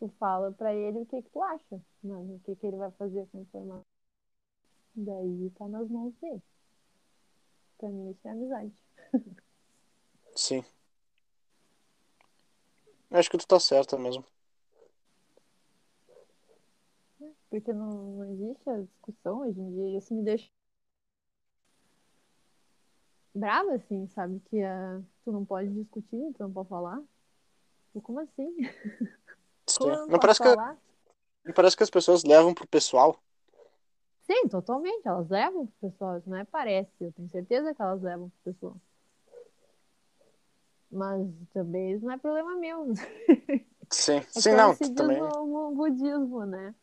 [0.00, 2.90] tu fala pra ele o que, que tu acha, mas o que, que ele vai
[2.92, 3.82] fazer com a informação.
[4.96, 6.42] Daí tá nas mãos dele.
[7.78, 8.72] Pra mim isso é amizade.
[10.34, 10.64] Sim.
[13.10, 14.24] Acho que tu tá certa mesmo.
[17.48, 19.98] Porque não, não existe a discussão hoje em dia.
[19.98, 20.50] Isso me deixa
[23.34, 24.40] brava, assim, sabe?
[24.50, 27.00] Que ah, tu não pode discutir, tu não pode falar.
[27.94, 28.56] E como assim?
[29.68, 29.78] Sim.
[29.78, 30.78] Como não Não parece que, falar?
[31.44, 33.18] não parece que as pessoas levam pro pessoal.
[34.26, 35.06] Sim, totalmente.
[35.06, 36.18] Elas levam pro pessoal.
[36.18, 36.90] Isso não é parece.
[37.00, 38.76] Eu tenho certeza que elas levam pro pessoal.
[40.90, 42.86] Mas também isso não é problema meu.
[43.90, 44.20] Sim.
[44.36, 45.18] É Sim, não, se também.
[45.18, 46.74] no budismo, né?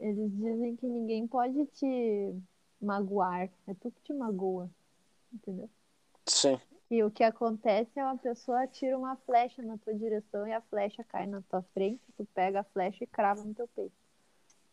[0.00, 2.34] Eles dizem que ninguém pode te
[2.80, 3.48] magoar.
[3.68, 4.68] É tu que te magoa.
[5.32, 5.70] Entendeu?
[6.26, 6.58] Sim.
[6.90, 10.60] E o que acontece é uma pessoa tira uma flecha na tua direção e a
[10.62, 13.94] flecha cai na tua frente, tu pega a flecha e crava no teu peito.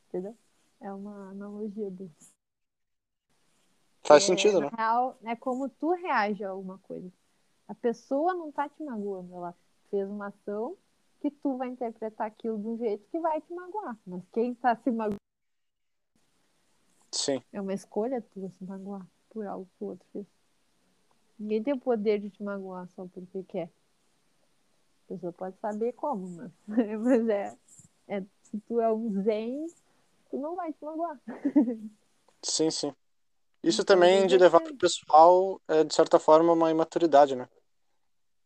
[0.08, 0.36] Entendeu?
[0.80, 2.32] É uma analogia disso.
[4.04, 4.70] Faz É, sentido, né?
[4.76, 7.12] real, é como tu reage a alguma coisa.
[7.68, 9.56] A pessoa não tá te magoando, ela
[9.90, 10.78] fez uma ação
[11.22, 13.98] que tu vai interpretar aquilo de um jeito que vai te magoar.
[14.06, 15.18] Mas quem tá se magoando
[17.12, 17.42] Sim.
[17.52, 20.26] é uma escolha tua se magoar por algo que o outro fez.
[21.40, 23.70] Ninguém tem o poder de te magoar só porque quer.
[25.06, 26.52] A pessoa pode saber como, mas,
[27.02, 27.58] mas é,
[28.08, 28.24] é.
[28.44, 29.68] Se tu é um zen,
[30.30, 31.20] tu não vai te magoar.
[32.42, 32.94] Sim, sim.
[33.64, 37.50] Isso Então, também de levar pro pessoal é, de certa forma, uma imaturidade, né?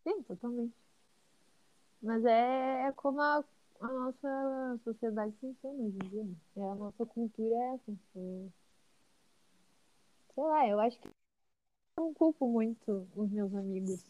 [0.03, 0.73] Sim, totalmente.
[2.01, 3.43] Mas é, é como a,
[3.81, 6.23] a nossa sociedade funciona hoje em dia.
[6.23, 6.35] né?
[6.57, 7.91] É, a nossa cultura é essa.
[8.15, 8.47] É...
[10.33, 11.11] Sei lá, eu acho que eu
[11.97, 14.05] não culpo muito os meus amigos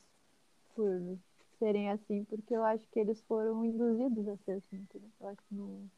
[0.75, 1.17] por
[1.57, 5.09] serem assim, porque eu acho que eles foram induzidos a ser assim, entendeu?
[5.19, 5.89] Eu acho que não...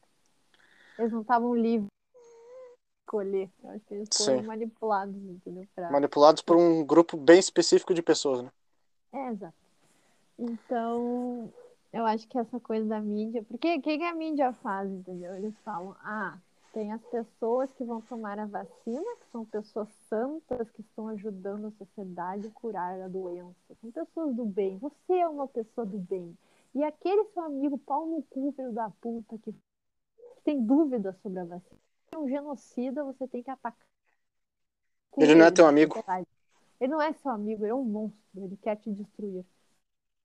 [0.98, 3.50] Eles não estavam livres de escolher.
[3.62, 4.46] Eu acho que eles foram Sim.
[4.46, 5.68] manipulados, entendeu?
[5.74, 5.90] Pra...
[5.90, 8.50] Manipulados por um grupo bem específico de pessoas, né?
[9.12, 9.61] É, exato.
[10.38, 11.52] Então,
[11.92, 13.42] eu acho que essa coisa da mídia.
[13.44, 15.34] Porque o que, que a mídia faz, entendeu?
[15.34, 16.38] Eles falam, ah,
[16.72, 21.66] tem as pessoas que vão tomar a vacina, que são pessoas santas que estão ajudando
[21.66, 23.74] a sociedade a curar a doença.
[23.80, 24.78] São pessoas do bem.
[24.78, 26.36] Você é uma pessoa do bem.
[26.74, 29.54] E aquele seu amigo pau no cu, filho da puta, que
[30.44, 31.80] tem dúvidas sobre a vacina.
[32.10, 33.86] É um genocida, você tem que atacar.
[35.18, 36.02] Ele não é teu amigo.
[36.80, 39.44] Ele não é seu amigo, ele é um monstro, ele quer te destruir.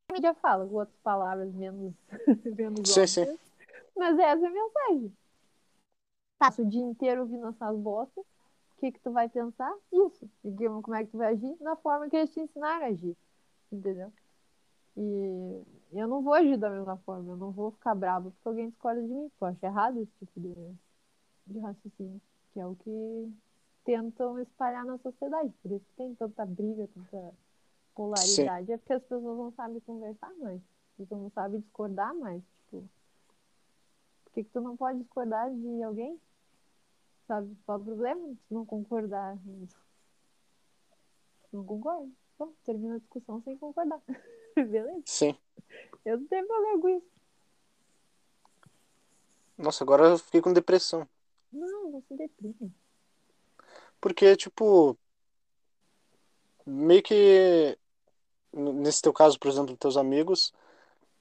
[0.09, 1.93] A mídia fala com outras palavras menos,
[2.57, 3.39] menos Sim, óbvias, sim.
[3.95, 5.13] mas essa é a mensagem.
[6.39, 9.73] Passa o dia inteiro ouvindo essas bostas, o que que tu vai pensar?
[9.91, 10.29] Isso.
[10.45, 11.57] E que- como é que tu vai agir?
[11.59, 13.17] Na forma que eles te ensinaram a agir.
[13.71, 14.13] Entendeu?
[14.95, 18.69] E eu não vou agir da mesma forma, eu não vou ficar brava porque alguém
[18.69, 19.29] discorda de mim.
[19.29, 20.53] Porque eu acho errado esse tipo de,
[21.47, 22.21] de raciocínio,
[22.53, 23.33] que é o que
[23.83, 25.51] tentam espalhar na sociedade.
[25.61, 27.33] Por isso que tem tanta briga, tanta
[27.97, 28.71] polaridade.
[28.71, 30.61] É porque as pessoas não sabem conversar mais.
[30.61, 32.43] As pessoas não sabem discordar mais.
[32.69, 32.87] Tipo,
[34.23, 36.21] por que, que tu não pode discordar de alguém?
[37.27, 37.57] Sabe?
[37.65, 38.27] Qual é o problema?
[38.47, 39.37] Se não concordar.
[41.51, 42.11] Não concordo.
[42.37, 43.99] Bom, termina a discussão sem concordar.
[44.55, 45.01] Beleza?
[45.05, 45.35] Sim.
[46.05, 47.07] Eu não tenho problema com isso.
[49.57, 51.07] Nossa, agora eu fiquei com depressão.
[51.51, 52.71] Não, não se deprime.
[53.99, 54.95] Porque, tipo,
[56.63, 57.75] meio que
[58.57, 60.53] nesse teu caso, por exemplo, dos teus amigos,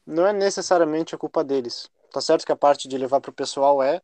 [0.07, 1.91] não é necessariamente a culpa deles.
[2.13, 4.03] Tá certo que a parte de levar pro pessoal é,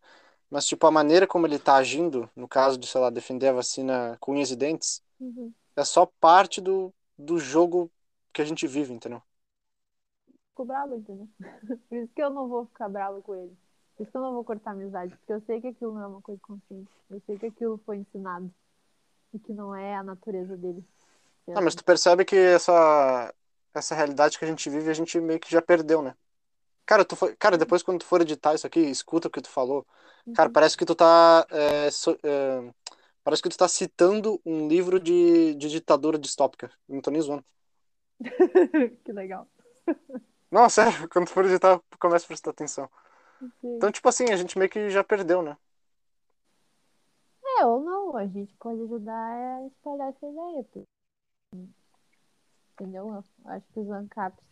[0.51, 3.53] mas tipo a maneira como ele tá agindo, no caso de, sei lá, defender a
[3.55, 5.55] vacina com unhas e dentes, Uhum.
[5.77, 7.91] é só parte do, do jogo
[8.33, 9.23] que a gente vive, entendeu?
[10.51, 11.29] Fico brava, entendeu?
[11.89, 13.57] Por isso que eu não vou ficar brava com ele.
[13.97, 15.17] Por isso que eu não vou cortar amizade.
[15.17, 16.91] Porque eu sei que aquilo não é uma coisa consciente.
[17.11, 18.53] Eu sei que aquilo foi ensinado.
[19.35, 20.85] E que não é a natureza dele.
[21.45, 23.35] Ser Ah, mas tu percebe que essa
[23.75, 26.15] essa realidade que a gente vive, a gente meio que já perdeu, né?
[26.87, 29.51] Cara, tu foi, cara, depois quando tu for editar isso aqui, escuta o que tu
[29.51, 29.87] falou.
[30.33, 30.53] Cara, Uhum.
[30.53, 32.73] parece que tu tá é, so- é,
[33.25, 36.73] parece que tu tá citando um livro de, de ditadura distópica.
[36.89, 37.45] Não tô nem zoando.
[39.05, 39.47] que legal.
[40.51, 42.89] Não, sério, quando tu for editar, começa a prestar atenção.
[43.61, 43.79] Sim.
[43.79, 45.57] Então, tipo assim, a gente meio que já perdeu, né?
[47.59, 48.17] É, ou não.
[48.17, 50.67] A gente pode ajudar a espalhar essa ideia.
[52.73, 53.09] Entendeu?
[53.09, 54.43] Eu acho que os ANCAPs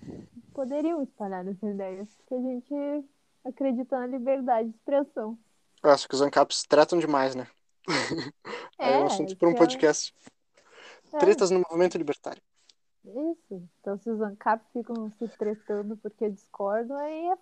[0.52, 2.06] poderiam espalhar essa ideia.
[2.18, 3.08] Porque a gente
[3.44, 5.38] acredita na liberdade de expressão.
[5.82, 7.46] Eu acho que os ANCAPs tratam demais, né?
[8.78, 10.14] Aí é um assunto para um é- podcast.
[11.12, 11.18] é.
[11.18, 12.42] Tretas no movimento libertário.
[13.04, 13.68] Isso.
[13.80, 17.38] Então, se os ANCAP ficam se tretando porque discordam, aí é.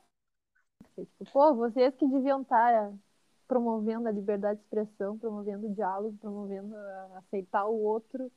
[0.94, 2.92] Tipo, pô, vocês que deviam estar
[3.46, 6.74] promovendo a liberdade de expressão, promovendo o diálogo, promovendo
[7.16, 8.30] aceitar o outro,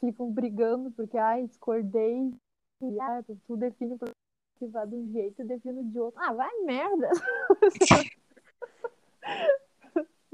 [0.00, 2.32] ficam brigando porque, ai, discordei,
[2.82, 3.98] e ah, tu define o
[4.58, 6.20] privado de um jeito e define de outro.
[6.22, 7.10] Ah, vai merda!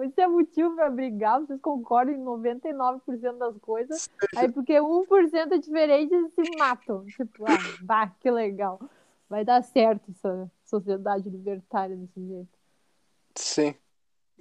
[0.03, 4.11] Isso é motivo pra brigar, vocês concordam em 99% das coisas.
[4.35, 7.05] Aí porque 1% é diferente, eles se matam.
[7.07, 8.81] Tipo, ah, bah, que legal.
[9.29, 12.59] Vai dar certo essa sociedade libertária desse jeito.
[13.37, 13.75] Sim.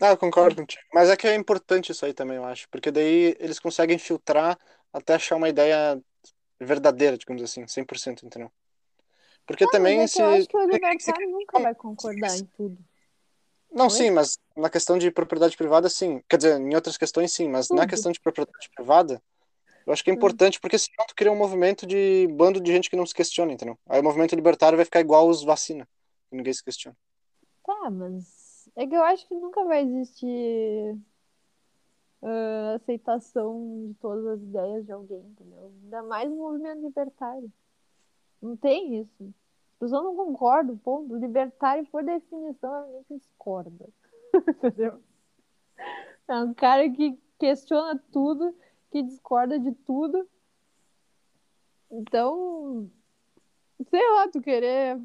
[0.02, 0.82] Ah, eu concordo contigo.
[0.94, 2.68] Mas é que é importante isso aí também, eu acho.
[2.70, 4.58] Porque daí eles conseguem filtrar
[4.94, 6.02] até achar uma ideia
[6.60, 8.52] verdadeira, digamos assim, 100%, entendeu?
[9.46, 10.22] Porque também Mas é se...
[10.22, 12.78] eu acho que o libertário nunca vai concordar em tudo.
[13.72, 13.90] Não, Oi?
[13.90, 16.22] sim, mas na questão de propriedade privada, sim.
[16.30, 17.84] Quer dizer, em outras questões, sim, mas na Tudo.
[17.84, 17.88] Hum.
[17.88, 19.22] questão de propriedade privada,
[19.86, 22.90] eu acho que é importante, porque senão tu cria um movimento de bando de gente
[22.90, 23.80] que não se questiona, entendeu?
[23.88, 25.88] Aí o movimento libertário vai ficar igual os vacina,
[26.30, 26.96] que ninguém se questiona.
[27.66, 30.98] Tá, mas é que eu acho que nunca vai existir
[32.22, 35.72] ah, aceitação de todas as ideias de alguém, entendeu?
[35.84, 37.52] Ainda mais no movimento libertário.
[38.42, 39.24] Não tem isso.
[39.74, 41.16] As pessoas não concordam, ponto.
[41.16, 43.90] Libertário, por definição, é alguém que discorda.
[44.34, 45.02] Entendeu?
[46.28, 48.56] É um cara que questiona tudo,
[48.90, 50.26] que discorda de tudo.
[51.90, 52.90] Então,
[53.90, 54.98] sei lá, tu querer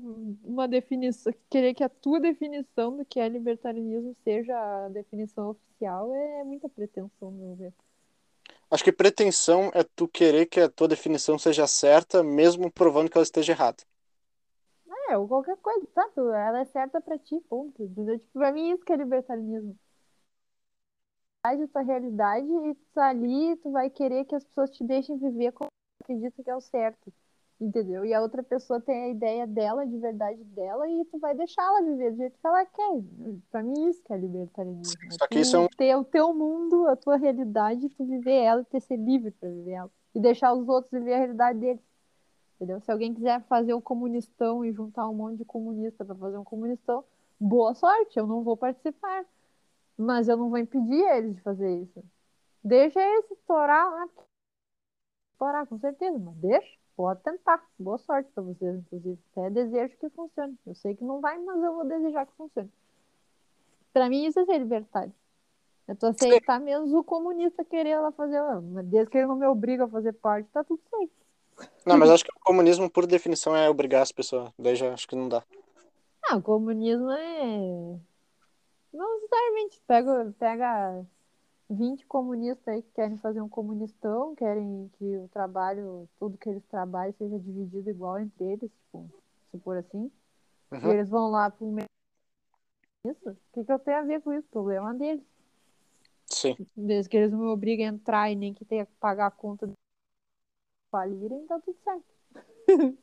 [0.44, 6.14] uma definição, querer que a tua definição do que é libertarianismo seja a definição oficial
[6.14, 7.72] é muita pretensão, meu ver.
[8.70, 13.16] Acho que pretensão é tu querer que a tua definição seja certa, mesmo provando que
[13.16, 13.82] ela esteja errada.
[15.08, 16.08] É, ou qualquer coisa, tá?
[16.16, 17.82] Ela é certa pra ti, ponto.
[17.82, 18.18] Entendeu?
[18.18, 19.78] Tipo, pra mim isso que é libertarianismo.
[21.44, 25.16] A tua realidade e tu tá ali, tu vai querer que as pessoas te deixem
[25.16, 27.12] viver como tu acredita que é o certo.
[27.58, 28.04] Entendeu?
[28.04, 31.62] E a outra pessoa tem a ideia dela, de verdade dela, e tu vai deixar
[31.62, 33.02] ela viver do jeito que ela quer.
[33.50, 34.94] Pra mim isso que é libertarianismo.
[35.06, 38.42] É Só que isso é um- ter o teu mundo, a tua realidade, tu viver
[38.42, 39.90] ela ter ser livre pra viver ela.
[40.14, 41.82] E deixar os outros viver a realidade deles.
[42.56, 42.80] Entendeu?
[42.80, 46.44] Se alguém quiser fazer um comunistão e juntar um monte de comunista para fazer um
[46.44, 47.04] comunistão,
[47.40, 49.24] boa sorte, eu não vou participar.
[49.96, 52.04] Mas eu não vou impedir eles de fazer isso.
[52.62, 54.08] Deixa eles estourar lá.
[55.32, 56.76] Estourar, com certeza, mas deixa.
[56.96, 57.62] Pode tentar.
[57.78, 59.18] Boa sorte para vocês, inclusive.
[59.32, 60.58] Até desejo que funcione.
[60.66, 62.72] Eu sei que não vai, mas eu vou desejar que funcione.
[63.92, 65.12] Para mim, isso é ser libertário.
[65.86, 68.40] É tu aceitar menos o comunista querer ela fazer.
[68.84, 71.12] Desde que ele não me obriga a fazer parte, tá tudo certo.
[71.84, 74.50] Não, mas acho que o comunismo, por definição, é obrigar as pessoas.
[74.58, 75.44] Daí já acho que não dá.
[76.28, 77.98] Ah, o comunismo é.
[78.92, 79.80] Não necessariamente.
[79.86, 81.06] Pega, pega
[81.68, 86.64] 20 comunistas aí que querem fazer um comunistão, querem que o trabalho, tudo que eles
[86.66, 89.10] trabalham seja dividido igual entre eles, tipo,
[89.50, 90.10] se for assim.
[90.70, 90.90] Uhum.
[90.90, 91.88] E eles vão lá pro meio.
[93.04, 93.30] Isso?
[93.30, 94.46] O que, que eu tenho a ver com isso?
[94.46, 95.24] O problema deles.
[96.26, 96.56] Sim.
[96.76, 99.30] Desde que eles não me obriguem a entrar e nem que tenha que pagar a
[99.30, 99.72] conta de
[100.90, 102.04] falirem, tá tudo certo.
[102.68, 102.96] Uhum.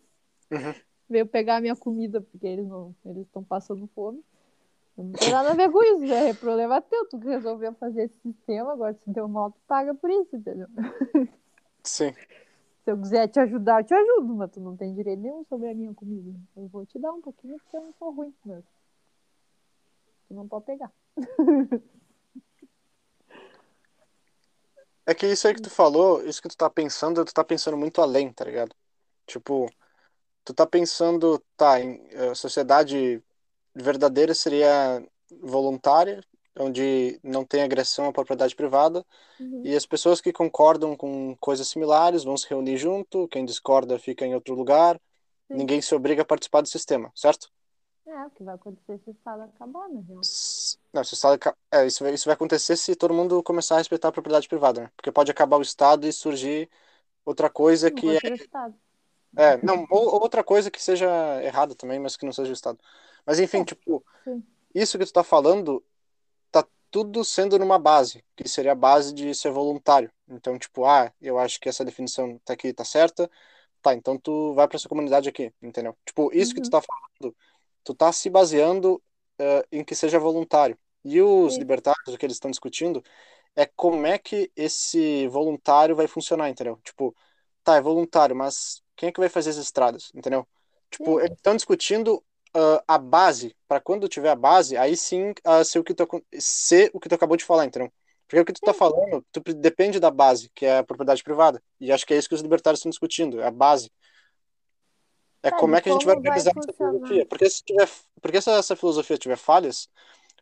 [1.10, 2.96] Veio pegar a minha comida, porque eles não.
[3.06, 4.24] Eles estão passando fome.
[4.96, 6.30] Não tem nada a ver com isso, né?
[6.30, 7.06] É problema teu.
[7.08, 10.68] Tu resolveu fazer esse sistema, agora se deu mal, tu paga por isso, entendeu?
[11.84, 12.14] Sim.
[12.84, 15.70] Se eu quiser te ajudar, eu te ajudo, mas tu não tem direito nenhum sobre
[15.70, 16.38] a minha comida.
[16.56, 18.64] Eu vou te dar um pouquinho porque eu não sou ruim, mas
[20.28, 20.92] tu não pode pegar.
[25.06, 27.76] É que isso aí que tu falou, isso que tu tá pensando, tu tá pensando
[27.76, 28.74] muito além, tá ligado?
[29.26, 29.70] Tipo,
[30.46, 33.22] tu tá pensando, tá, em eh, sociedade
[33.76, 35.04] verdadeira seria
[35.42, 36.24] voluntária,
[36.60, 39.06] onde não tem agressão à propriedade privada,
[39.40, 39.64] Uhum.
[39.64, 44.26] e as pessoas que concordam com coisas similares vão se reunir junto, quem discorda fica
[44.26, 45.00] em outro lugar,
[45.48, 45.58] Sim.
[45.58, 47.50] ninguém se obriga a participar do sistema, certo?
[48.06, 49.88] É, o que vai acontecer se o Estado acabar.
[50.22, 51.40] S- Não, se o Estado,
[51.72, 54.82] é, isso vai, isso vai acontecer se todo mundo começar a respeitar a propriedade privada,
[54.84, 54.92] né?
[54.96, 56.70] Porque pode acabar o Estado e surgir
[57.26, 58.76] outra coisa que é outro Estado.
[59.36, 61.08] É, não, ou outra coisa que seja
[61.44, 62.80] errada também, mas que não seja o Estado.
[63.26, 64.44] Mas enfim, É, tipo, sim.
[64.74, 65.84] isso que tu tá falando,
[66.52, 70.12] tá tudo sendo numa base, que seria a base de ser voluntário.
[70.30, 73.30] Então, tipo, ah, eu acho que essa definição tá aqui, tá certa,
[73.82, 75.98] tá, então tu vai pra essa comunidade aqui, entendeu?
[76.06, 76.72] Tipo, isso que tu Uhum.
[76.72, 77.36] tá falando,
[77.84, 79.02] tu tá se baseando,
[79.40, 80.78] eh, em que seja voluntário.
[81.06, 81.60] E os Sim.
[81.60, 83.04] libertários, o que eles estão discutindo,
[83.56, 86.80] é como é que esse voluntário vai funcionar, entendeu?
[86.84, 87.16] Tipo,
[87.64, 90.48] tá, é voluntário, mas quem é que vai fazer as estradas, entendeu?
[90.90, 92.24] Tipo, eles estão discutindo
[92.54, 96.08] ah, a base, para quando tiver a base, aí sim ah, ser o que tu,
[96.40, 97.92] ser o que tu acabou de falar, entendeu?
[98.28, 101.62] Porque o que tu tá falando, tu depende da base, que é a propriedade privada.
[101.80, 103.92] E acho que é isso que os libertários estão discutindo, é a base.
[105.44, 107.26] É Tá, como é que a gente vai organizar essa filosofia.
[107.28, 107.90] Porque se tiver,
[108.22, 109.90] porque se essa filosofia tiver falhas,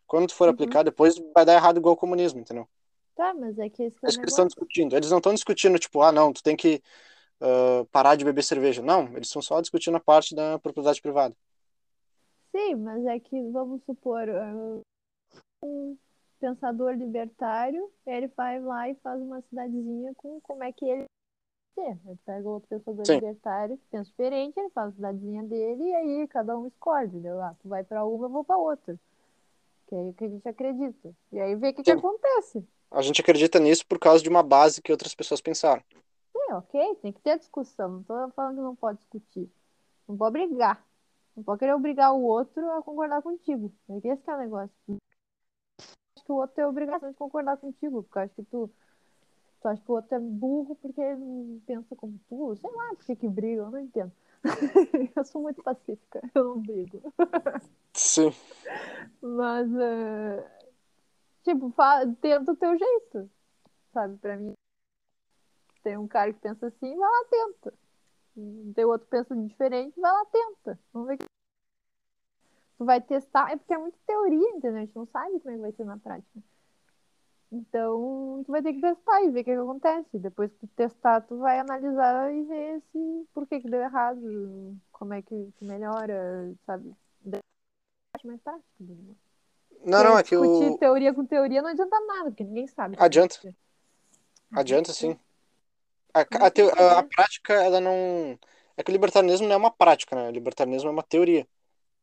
[0.06, 0.54] quando tu for Uhum.
[0.54, 2.68] aplicar depois, vai dar errado igual o comunismo, entendeu?
[3.16, 4.96] Tá, mas é que que É isso que eles estão discutindo.
[4.96, 6.82] Eles não estão discutindo, tipo, ah, não, tu tem que
[7.40, 8.80] ah, parar de beber cerveja.
[8.82, 11.36] Não, eles estão só discutindo a parte da propriedade privada.
[12.52, 14.80] Sim, mas é que, vamos supor, ah,
[15.64, 15.96] um
[16.38, 21.04] pensador libertário, ele vai lá e faz uma cidadezinha com como é que ele
[21.74, 21.98] quer.
[22.06, 23.14] Ele pega outro pensador Sim.
[23.14, 27.40] libertário que pensa diferente, ele faz a cidadezinha dele e aí cada um escolhe, entendeu?
[27.40, 28.98] Ah, tu vai pra uma, eu vou pra outra.
[29.86, 31.14] Que é o que a gente acredita.
[31.32, 32.66] E aí vê o que, que acontece.
[32.90, 35.82] A gente acredita nisso por causa de uma base que outras pessoas pensaram.
[36.32, 37.88] Sim, ok, tem que ter discussão.
[37.88, 39.50] Não tô falando que não pode discutir.
[40.06, 40.84] Não pode brigar.
[41.36, 43.72] Não pode querer obrigar o outro a concordar contigo.
[43.88, 44.76] É que esse que é o negócio.
[46.16, 48.70] Acho que o outro tem a obrigação de concordar contigo, porque eu acho que tu,
[49.60, 52.56] tu acha que o outro é burro porque ele não pensa como tu.
[52.56, 54.12] Sei lá por que briga, eu não entendo.
[55.16, 57.00] eu sou muito pacífica, eu não brigo.
[57.94, 58.32] Sim.
[59.20, 60.50] Mas, eh,
[61.44, 61.72] tipo,
[62.20, 63.30] tenta o teu jeito,
[63.92, 64.16] sabe?
[64.18, 64.52] Pra mim,
[65.82, 67.74] tem um cara que pensa assim, vai lá, tenta.
[68.74, 70.78] Tem outro pensa diferente, vai lá, tenta.
[70.92, 71.24] Vamos ver o que
[72.78, 73.50] tu vai testar.
[73.52, 74.76] É porque é muita teoria, entendeu?
[74.76, 76.40] A gente não sabe como é que vai ser na prática.
[77.50, 80.18] Então, tu vai ter que testar e ver o que, que acontece.
[80.18, 84.74] Depois que tu testar, tu vai analisar e ver se por que, que deu errado,
[84.90, 86.94] como é que, que melhora, sabe?
[88.24, 88.66] Mais prático.
[88.78, 89.14] né?
[89.84, 90.78] Não, Porque não, é que o.
[90.78, 92.96] teoria com teoria não adianta nada, porque ninguém sabe.
[92.98, 93.38] Adianta.
[93.44, 93.52] Uhum.
[94.52, 95.18] Adianta sim.
[96.14, 98.38] A, a, tem a- a prática, ela não.
[98.76, 100.28] É que o libertarianismo não é uma prática, né?
[100.28, 101.46] O libertarianismo é uma teoria.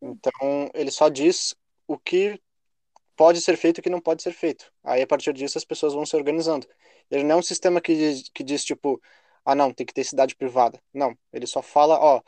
[0.01, 0.09] Sim.
[0.11, 1.55] Então, ele só diz
[1.87, 2.39] o que
[3.15, 4.71] pode ser feito e o que não pode ser feito.
[4.83, 6.67] Aí, a partir disso, as pessoas vão se organizando.
[7.11, 9.01] Ele não é um sistema que diz, que diz tipo,
[9.43, 10.79] ah, não, tem que ter cidade privada.
[10.93, 11.17] Não.
[11.33, 12.21] Ele só fala, ó,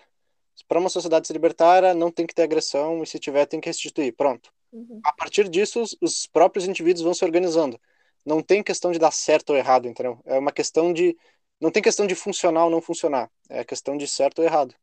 [0.68, 3.70] para uma sociedade ser libertária, não tem que ter agressão e se tiver, tem que
[3.70, 4.14] restituir.
[4.16, 4.52] Pronto.
[4.72, 5.00] Uhum.
[5.04, 7.80] A partir disso, os, os próprios indivíduos vão se organizando.
[8.26, 10.20] Não tem questão de dar certo ou errado, entendeu?
[10.26, 11.18] É uma questão de.
[11.62, 13.30] Não tem questão de funcionar ou não funcionar.
[13.48, 14.74] É questão de certo ou errado.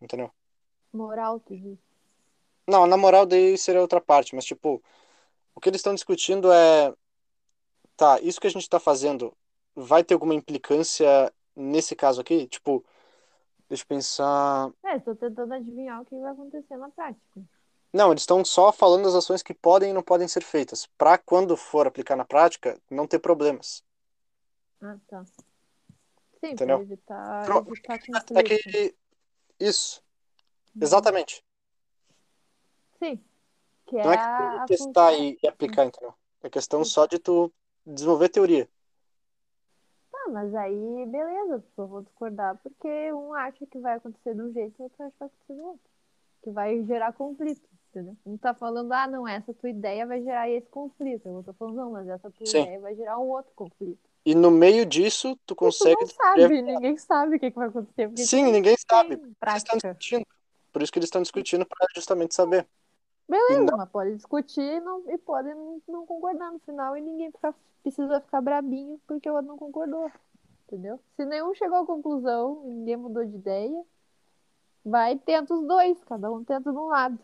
[0.00, 0.30] Entendeu?
[0.92, 1.78] Moral, tu diz.
[2.68, 4.82] Não, na moral, daí seria outra parte, mas, tipo,
[5.54, 6.92] o que eles estão discutindo é.
[7.96, 9.34] Tá, isso que a gente está fazendo
[9.74, 12.46] vai ter alguma implicância nesse caso aqui?
[12.46, 12.84] Tipo,
[13.68, 14.70] deixa eu pensar.
[14.84, 17.40] É, estou tentando adivinhar o que vai acontecer na prática.
[17.92, 21.16] Não, eles estão só falando das ações que podem e não podem ser feitas, para
[21.16, 23.82] quando for aplicar na prática, não ter problemas.
[24.80, 25.24] Ah, tá.
[26.40, 26.78] Sim, Entendeu?
[26.78, 27.46] pra evitar,
[28.36, 28.94] É que
[29.58, 30.02] isso,
[30.80, 31.44] exatamente.
[32.98, 33.20] Sim.
[33.86, 36.14] Que Não é é que tu testar e, e aplicar, entendeu?
[36.42, 37.52] É questão só de tu
[37.86, 38.68] desenvolver teoria.
[40.10, 44.42] Tá, mas aí, beleza, as pessoas vão discordar porque um acha que vai acontecer de
[44.42, 45.90] um jeito e o outro acha que vai acontecer do outro.
[46.42, 48.16] Que vai gerar conflito, entendeu?
[48.24, 51.28] Um tá falando, ah, não, essa tua ideia vai gerar esse conflito.
[51.28, 52.60] Outro tá falando, não, mas essa tua Sim.
[52.60, 54.07] ideia vai gerar um outro conflito.
[54.24, 55.96] E no meio disso, tu E tu consegue.
[56.00, 58.10] não sabe, ninguém sabe o que, vai acontecer.
[58.16, 59.16] Sim, ninguém sabe.
[59.16, 60.26] Por isso eles estão discutindo.
[60.72, 62.66] Por isso que eles estão discutindo para justamente saber.
[63.28, 65.48] Beleza, não- mas pode discutir e não, e pode
[65.86, 70.10] não, concordar no final e ninguém fica- precisa ficar brabinho porque o outro não concordou.
[70.66, 71.00] Entendeu?
[71.16, 73.82] Se nenhum chegou à conclusão e ninguém mudou de ideia,
[74.84, 77.18] vai tenta os dois, cada um tenta de um lado.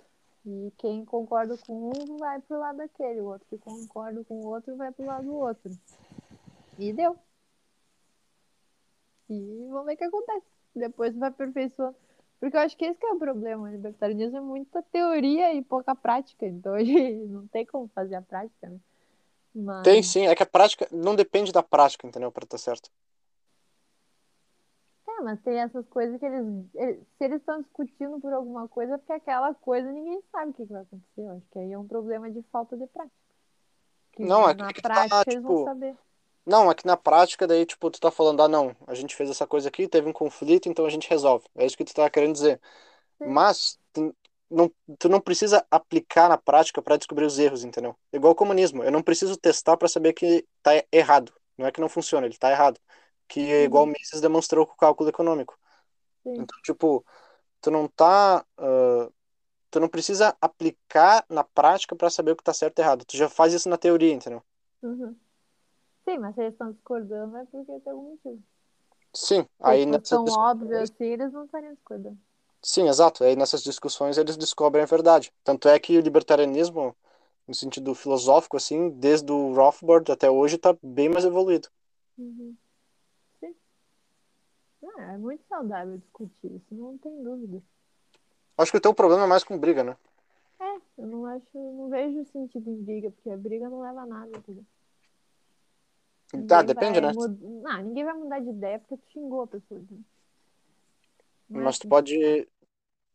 [0.47, 4.47] E quem concorda com um vai pro lado daquele, o outro que concorda com o
[4.47, 5.71] outro vai pro lado do outro.
[6.79, 7.17] E deu.
[9.29, 10.47] E vamos ver o que acontece.
[10.75, 11.97] Depois vai aperfeiçoando.
[12.41, 13.65] Porque eu acho que esse que é o problema.
[13.65, 16.47] O libertarianismo é muita teoria e pouca prática.
[16.47, 18.79] Então a gente não tem como fazer a prática, né?
[19.55, 22.31] Mas, Tem sim, é que a prática não depende da prática, entendeu?
[22.33, 22.91] Para estar certo.
[25.07, 28.99] É, mas tem essas coisas que eles, Se eles estão discutindo por alguma coisa, é
[28.99, 31.21] porque aquela coisa ninguém sabe o que, que vai acontecer.
[31.21, 33.15] Eu acho que aí é um problema de falta de prática.
[34.13, 35.97] Que Não, é que- na que tá, prática eles vão tipo, saber.
[36.47, 39.31] Não, é que na prática, daí, tipo, tu tá falando, ah, não, a gente fez
[39.31, 41.47] essa coisa aqui, teve um conflito, então a gente resolve.
[41.55, 42.61] É isso que tu tá querendo dizer.
[43.19, 43.29] Sim.
[43.29, 44.15] Mas tu
[44.51, 47.97] não, tu não precisa aplicar na prática para descobrir os erros, entendeu?
[48.13, 48.83] Igual o comunismo.
[48.83, 51.33] Eu não preciso testar para saber que tá errado.
[51.57, 52.79] Não é que não funciona, ele tá errado.
[53.27, 55.59] Que é igual o Mises demonstrou com o cálculo econômico.
[56.23, 56.35] Sim.
[56.35, 57.05] Então, tipo,
[57.61, 58.45] tu não tá.
[58.59, 59.11] ah,
[59.71, 63.05] tu não precisa aplicar na prática para saber o que tá certo e errado.
[63.05, 64.41] Tu já faz isso na teoria, entendeu?
[64.83, 65.17] Uhum.
[66.05, 68.43] Sim, mas se eles estão discordando é porque tem algum motivo.
[69.15, 72.19] Sim, aí nessas tão discussões- óbvio assim, eles não estariam discordando.
[72.63, 73.25] Sim, exato.
[73.25, 75.33] Aí nessas discussões eles descobrem a verdade.
[75.45, 76.97] Tanto é que o libertarianismo,
[77.47, 81.69] no sentido filosófico, assim, desde o Rothbard até hoje, tá bem mais evoluído.
[82.19, 82.57] Uhum.
[83.41, 83.55] Sim.
[84.99, 87.63] Ah, é muito saudável discutir isso, não tem dúvida.
[88.57, 89.97] Acho que o teu problema é mais com briga, né?
[90.61, 94.07] É, eu não acho, não vejo sentido em briga, porque a briga não leva a
[94.07, 94.65] nada, entendeu?
[96.43, 97.13] Tá, depende, né?
[97.13, 99.81] mud- Não, ninguém vai mudar de ideia porque tu xingou a pessoa.
[101.49, 101.89] Não é Mas tu assim.
[101.89, 102.49] pode.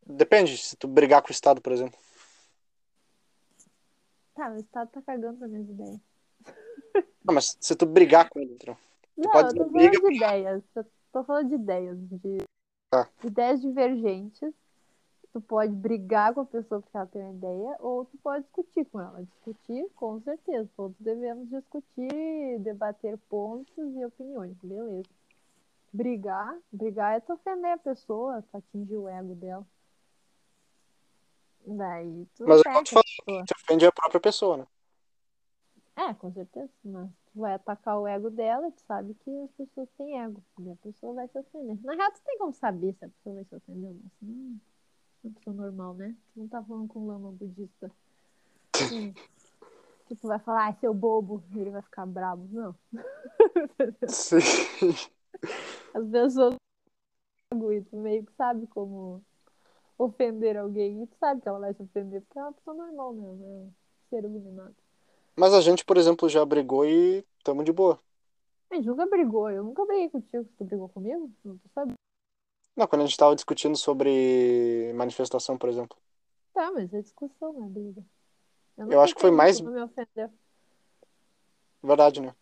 [0.06, 2.00] Depende, se tu brigar com o Estado, por exemplo.
[4.34, 6.00] Tá, o Estado tá cagando pra minhas ideias.
[7.24, 8.78] Não, mas se tu brigar com ele, entendeu?
[9.18, 10.64] Não, pode eu tô falando de ideias.
[10.76, 11.98] Eu tô falando de ideias.
[12.10, 12.38] De
[12.90, 13.10] Tá.
[13.24, 14.54] ideias divergentes.
[15.32, 18.86] Tu pode brigar com a pessoa porque ela tem uma ideia, ou tu pode discutir
[18.86, 19.24] com ela.
[19.24, 20.68] Discutir, com certeza.
[20.76, 25.10] Todos devemos discutir, debater pontos e opiniões, beleza.
[25.94, 29.66] Brigar, brigar é tu ofender a pessoa, tu atingir o ego dela.
[31.66, 34.68] Daí tu Mas é ataca igual tu falou, ofende a própria pessoa, né?
[35.96, 36.72] É, com certeza.
[36.84, 40.42] Mas tu vai atacar o ego dela tu sabe que as pessoas têm ego.
[40.60, 41.78] E a pessoa vai se ofender.
[41.84, 44.56] Na real, tu tem como saber se a pessoa vai se ofender ou não.
[44.56, 44.79] É
[45.24, 46.16] uma pessoa normal, né?
[46.34, 47.92] Tu não tá falando com um lama budista.
[50.08, 52.48] Que tu vai falar, ah, seu bobo, e ele vai ficar bravo.
[52.52, 52.76] Não.
[54.08, 54.38] Sim.
[55.94, 56.56] As pessoas
[57.52, 59.24] e tu meio que sabe como
[59.98, 61.04] ofender alguém.
[61.04, 63.14] E tu sabe que ela vai se ofender, porque é uma pessoa normal?
[63.14, 63.72] Não é um
[64.10, 64.76] ser iluminado.
[65.36, 68.00] Mas a gente, por exemplo, já brigou e tamo de boa.
[68.72, 69.50] A gente nunca brigou.
[69.50, 70.46] Eu nunca briguei contigo.
[70.58, 71.32] Tu brigou comigo?
[71.44, 71.99] Não tô sabendo.
[72.80, 75.98] Não, quando a gente tava discutindo sobre manifestação, por exemplo.
[76.54, 78.02] Tá, mas é discussão, não é briga.
[78.78, 80.30] não Eu acho que foi ofendi, mais- me ofendeu.
[81.84, 82.34] Verdade, né?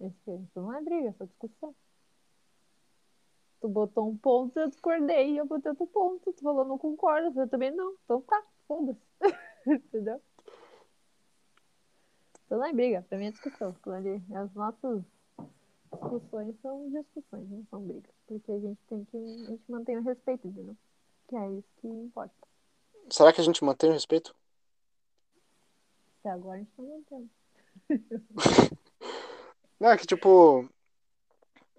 [0.00, 1.74] Esse- Isso não é briga, é só discussão.
[3.60, 6.32] Tu botou um ponto, eu discordei, e eu botei outro ponto.
[6.32, 7.96] Tu falou, não concordo, eu também não.
[8.04, 9.00] Então tá, foda-se.
[9.66, 10.22] Entendeu?
[12.46, 13.70] Então não é briga, pra mim é discussão.
[13.70, 15.02] Aquilo ali, as nossas
[15.92, 18.10] discussões são discussões, não são brigas.
[18.26, 19.16] Porque a gente tem que.
[19.16, 20.76] A gente mantém o respeito, entendeu?
[21.28, 22.34] Que é isso que importa.
[23.10, 24.34] Será que a gente mantém o respeito?
[26.20, 27.30] Até agora a gente tá mantendo.
[29.80, 30.68] Não, é que tipo.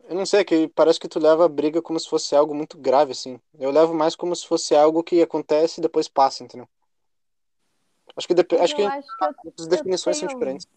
[0.09, 2.53] Eu não sei, é que parece que tu leva a briga como se fosse algo
[2.53, 3.39] muito grave, assim.
[3.57, 6.67] Eu levo mais como se fosse algo que acontece e depois passa, entendeu?
[8.17, 8.33] Acho que.
[8.35, 10.67] Mas acho que acho que eu as definições são tenho- diferentes.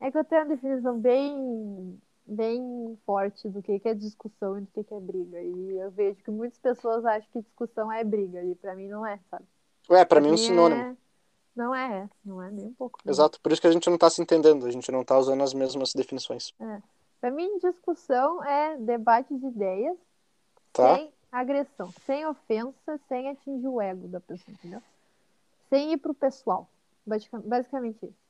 [0.00, 4.62] É que eu tenho uma definição bem, bem forte do que que é discussão e
[4.62, 5.40] do que que é briga.
[5.42, 9.06] E eu vejo que muitas pessoas acham que discussão é briga, e pra mim não
[9.06, 9.44] é, sabe?
[9.90, 10.80] Ué, pra mim é um sinônimo.
[10.80, 10.96] É...
[11.54, 12.98] Não é, não é nem um pouco.
[13.04, 13.12] não.
[13.12, 15.40] Exato, por isso que a gente não tá se entendendo, a gente não tá usando
[15.42, 16.52] as mesmas definições.
[17.20, 19.96] Pra mim, discussão é debate de ideias
[20.72, 20.96] Tá?
[20.96, 24.82] sem agressão, sem ofensa, sem atingir o ego da pessoa, entendeu?
[25.70, 26.68] Sem ir pro pessoal.
[27.06, 28.23] Basica- Basicamente isso.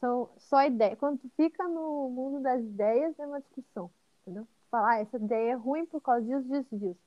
[0.00, 0.98] São só ideias.
[0.98, 3.90] Quando tu fica no mundo das ideias, é uma discussão,
[4.22, 4.46] entendeu?
[4.70, 7.00] Falar, ah, essa ideia é ruim por causa disso, disso, disso.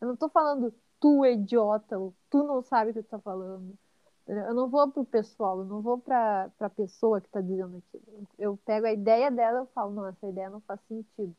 [0.00, 3.18] Eu não tô falando tu é idiota, ou tu não sabe o que tu tá
[3.18, 3.76] falando.
[4.26, 8.26] Eu não vou pro pessoal, eu não vou pra, pra pessoa que tá dizendo aquilo.
[8.38, 11.34] Eu pego a ideia dela e falo, não, essa ideia não faz sentido.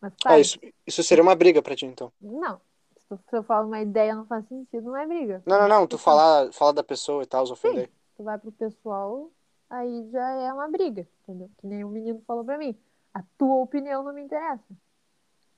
[0.00, 2.12] Mas Ah, isso, isso seria uma briga pra ti, então.
[2.20, 2.60] não.
[2.98, 5.42] Se tu- se eu falo uma ideia não faz sentido, não é briga.
[5.46, 7.88] Não, não, não, tu falar, falar da pessoa e tal, os ofender.
[8.16, 9.30] Tu vai pro pessoal,
[9.70, 11.50] aí já é uma briga, entendeu?
[11.58, 12.76] Que nem o menino falou pra mim.
[13.14, 14.62] A tua opinião não me interessa.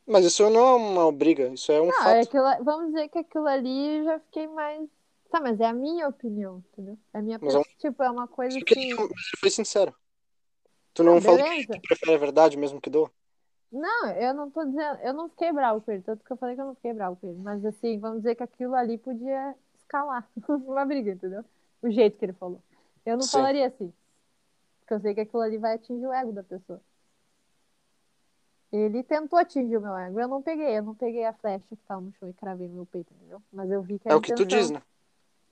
[0.06, 2.28] Mas isso não é uma briga, isso é um Não, é fato.
[2.28, 4.88] aquilo, vamos dizer que aquilo ali eu já fiquei mais.
[5.30, 6.98] Tá, mas é a minha opinião, entendeu?
[7.12, 7.62] É a minha Mas é um-.
[7.78, 8.96] Tipo, é uma coisa que ele
[9.38, 9.94] foi sincero.
[10.94, 13.10] Tu não Não, falou que tu prefere a verdade mesmo que doa?
[13.70, 14.98] Não, eu não tô dizendo.
[15.02, 17.16] Eu não fiquei bravo com ele, tanto que eu falei que eu não fiquei bravo
[17.16, 17.38] com ele.
[17.38, 21.44] Mas assim, vamos dizer que aquilo ali podia escalar uma briga, entendeu?
[21.82, 22.62] O jeito que ele falou.
[23.08, 23.38] Eu não Sim.
[23.38, 23.90] falaria assim.
[24.80, 26.78] Porque eu sei que aquilo ali vai atingir o ego da pessoa.
[28.70, 30.20] Ele tentou atingir o meu ego.
[30.20, 32.74] Eu não peguei, eu não peguei a flecha que tava no chão e cravei no
[32.74, 33.42] meu peito, entendeu?
[33.50, 34.82] Mas eu vi que a É o que tu diz, né?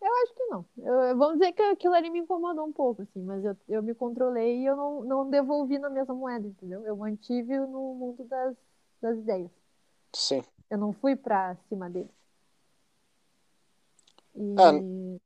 [0.03, 0.67] Eu acho que não.
[0.77, 3.95] Eu- vamos dizer que aquilo ali me incomodou um pouco, assim, mas eu, eu me
[3.95, 6.85] controlei e eu não, não devolvi na mesma moeda, entendeu?
[6.85, 8.55] Eu mantive no mundo das,
[9.01, 9.51] das ideias.
[10.13, 10.45] Sim.
[10.69, 12.11] Eu não fui pra cima dele.
[14.59, 14.73] Ah.
[14.75, 14.77] E...
[14.77, 15.26] É,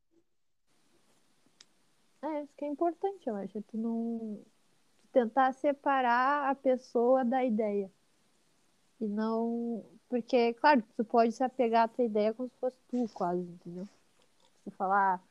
[2.43, 3.59] isso que é importante, eu acho.
[3.59, 4.39] é Tu não
[5.03, 7.91] tu tentar separar a pessoa da ideia.
[9.01, 9.85] E não.
[10.09, 13.87] Porque, claro, tu pode se apegar à tua ideia como se fosse tu, quase, entendeu?
[13.87, 15.23] Se tu falar,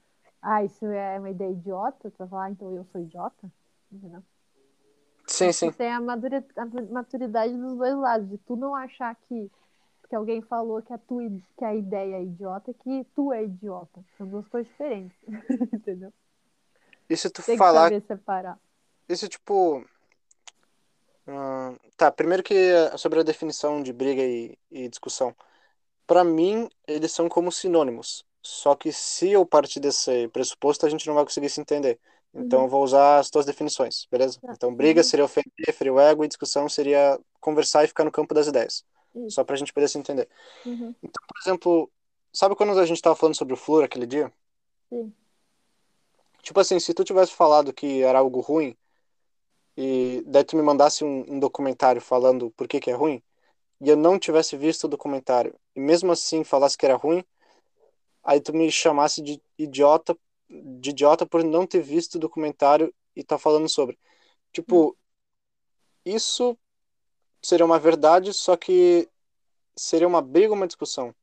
[0.41, 3.51] ah, isso é uma ideia idiota, tu vai falar, ah, então eu sou idiota,
[3.91, 4.23] entendeu?
[5.27, 5.71] Sim, sim.
[5.71, 9.51] Tem a maduri- a maturidade dos dois lados, de tu não achar que,
[10.07, 11.23] que alguém falou que a, tua,
[11.57, 14.03] que a ideia é idiota, que tu é idiota.
[14.17, 15.17] São duas coisas diferentes,
[15.73, 16.11] entendeu?
[17.09, 18.59] E se tu Tem que falar, saber separar.
[19.07, 19.83] isso tipo.
[21.27, 22.55] ah, tá, primeiro que
[22.97, 25.35] sobre a definição de briga e, e discussão.
[26.07, 28.25] Pra mim, eles são como sinônimos.
[28.41, 31.99] Só que se eu partir desse pressuposto, a gente não vai conseguir se entender.
[32.33, 32.65] Então Uhum.
[32.65, 34.39] eu vou usar as tuas definições, beleza?
[34.39, 34.53] Tá.
[34.53, 35.03] Então briga Uhum.
[35.03, 38.85] seria ofender, ferir o ego, e discussão seria conversar e ficar no campo das ideias.
[39.15, 39.31] Isso.
[39.35, 40.27] Só pra gente poder se entender.
[40.65, 40.93] Uhum.
[41.01, 41.91] Por exemplo,
[42.33, 44.31] sabe quando a gente tava falando sobre o flúor aquele dia?
[44.89, 45.13] Sim.
[46.41, 48.75] Tipo assim, se tu tivesse falado que era algo ruim
[49.75, 53.21] e daí tu me mandasse um, um documentário falando por que que é ruim
[53.81, 57.23] e eu não tivesse visto o documentário e mesmo assim falasse que era ruim,
[58.23, 60.17] aí tu me chamasse de idiota,
[60.49, 63.97] de idiota por não ter visto o documentário e tá falando sobre.
[64.51, 64.97] Tipo,
[66.05, 66.57] isso
[67.41, 69.09] seria uma verdade, só que
[69.75, 71.13] seria uma briga ou uma discussão.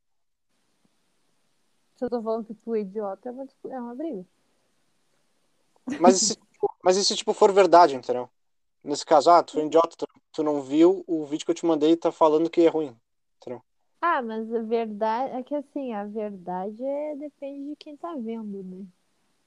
[1.95, 4.25] Se eu tô falando que tu é idiota, é uma, é uma briga.
[5.99, 8.29] Mas e se, tipo, mas e se tipo for verdade, entendeu?
[8.83, 11.65] Nesse caso, ah, tu é idiota, tu, tu não viu o vídeo que eu te
[11.65, 12.95] mandei e tá falando que é ruim.
[13.37, 13.61] Entendeu?
[14.01, 18.63] Ah, mas a verdade é que assim, a verdade é depende de quem tá vendo,
[18.63, 18.85] né?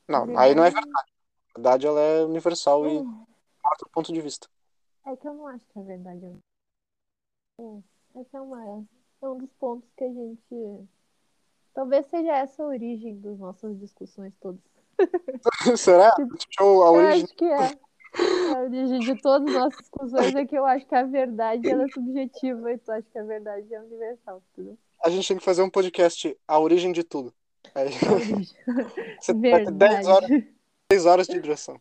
[0.08, 1.12] Não, A aí não é verdade- verdade.
[1.54, 3.26] A verdade ela é universal e Hum,
[3.64, 4.48] mostra o ponto de vista.
[5.06, 6.32] É que eu não acho que a verdade é.
[7.62, 8.86] É, essa é uma
[9.22, 10.88] é um dos pontos que a gente
[11.74, 14.60] talvez seja essa a origem das nossas discussões todas.
[15.76, 16.14] Será?
[16.58, 17.24] Show, a origem.
[17.24, 17.78] acho que é.
[18.54, 21.84] A origem de todas as nossas discussões é que eu acho que a verdade ela
[21.84, 24.76] é subjetiva e tu acha que a verdade é universal, entendeu?
[25.04, 27.32] A gente tem que fazer um podcast, a origem de tudo.
[27.74, 27.88] Aí
[29.20, 30.54] você vai ter 10 horas, Verdade.
[30.90, 31.80] 10 horas de duração.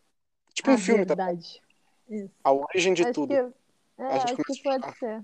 [0.53, 1.15] Tipo A um filme, tá?
[1.15, 1.61] verdade.
[2.09, 2.31] Isso.
[2.43, 3.29] A origem de acho tudo.
[3.29, 5.23] que, é, A gente acho que começa a pode ser.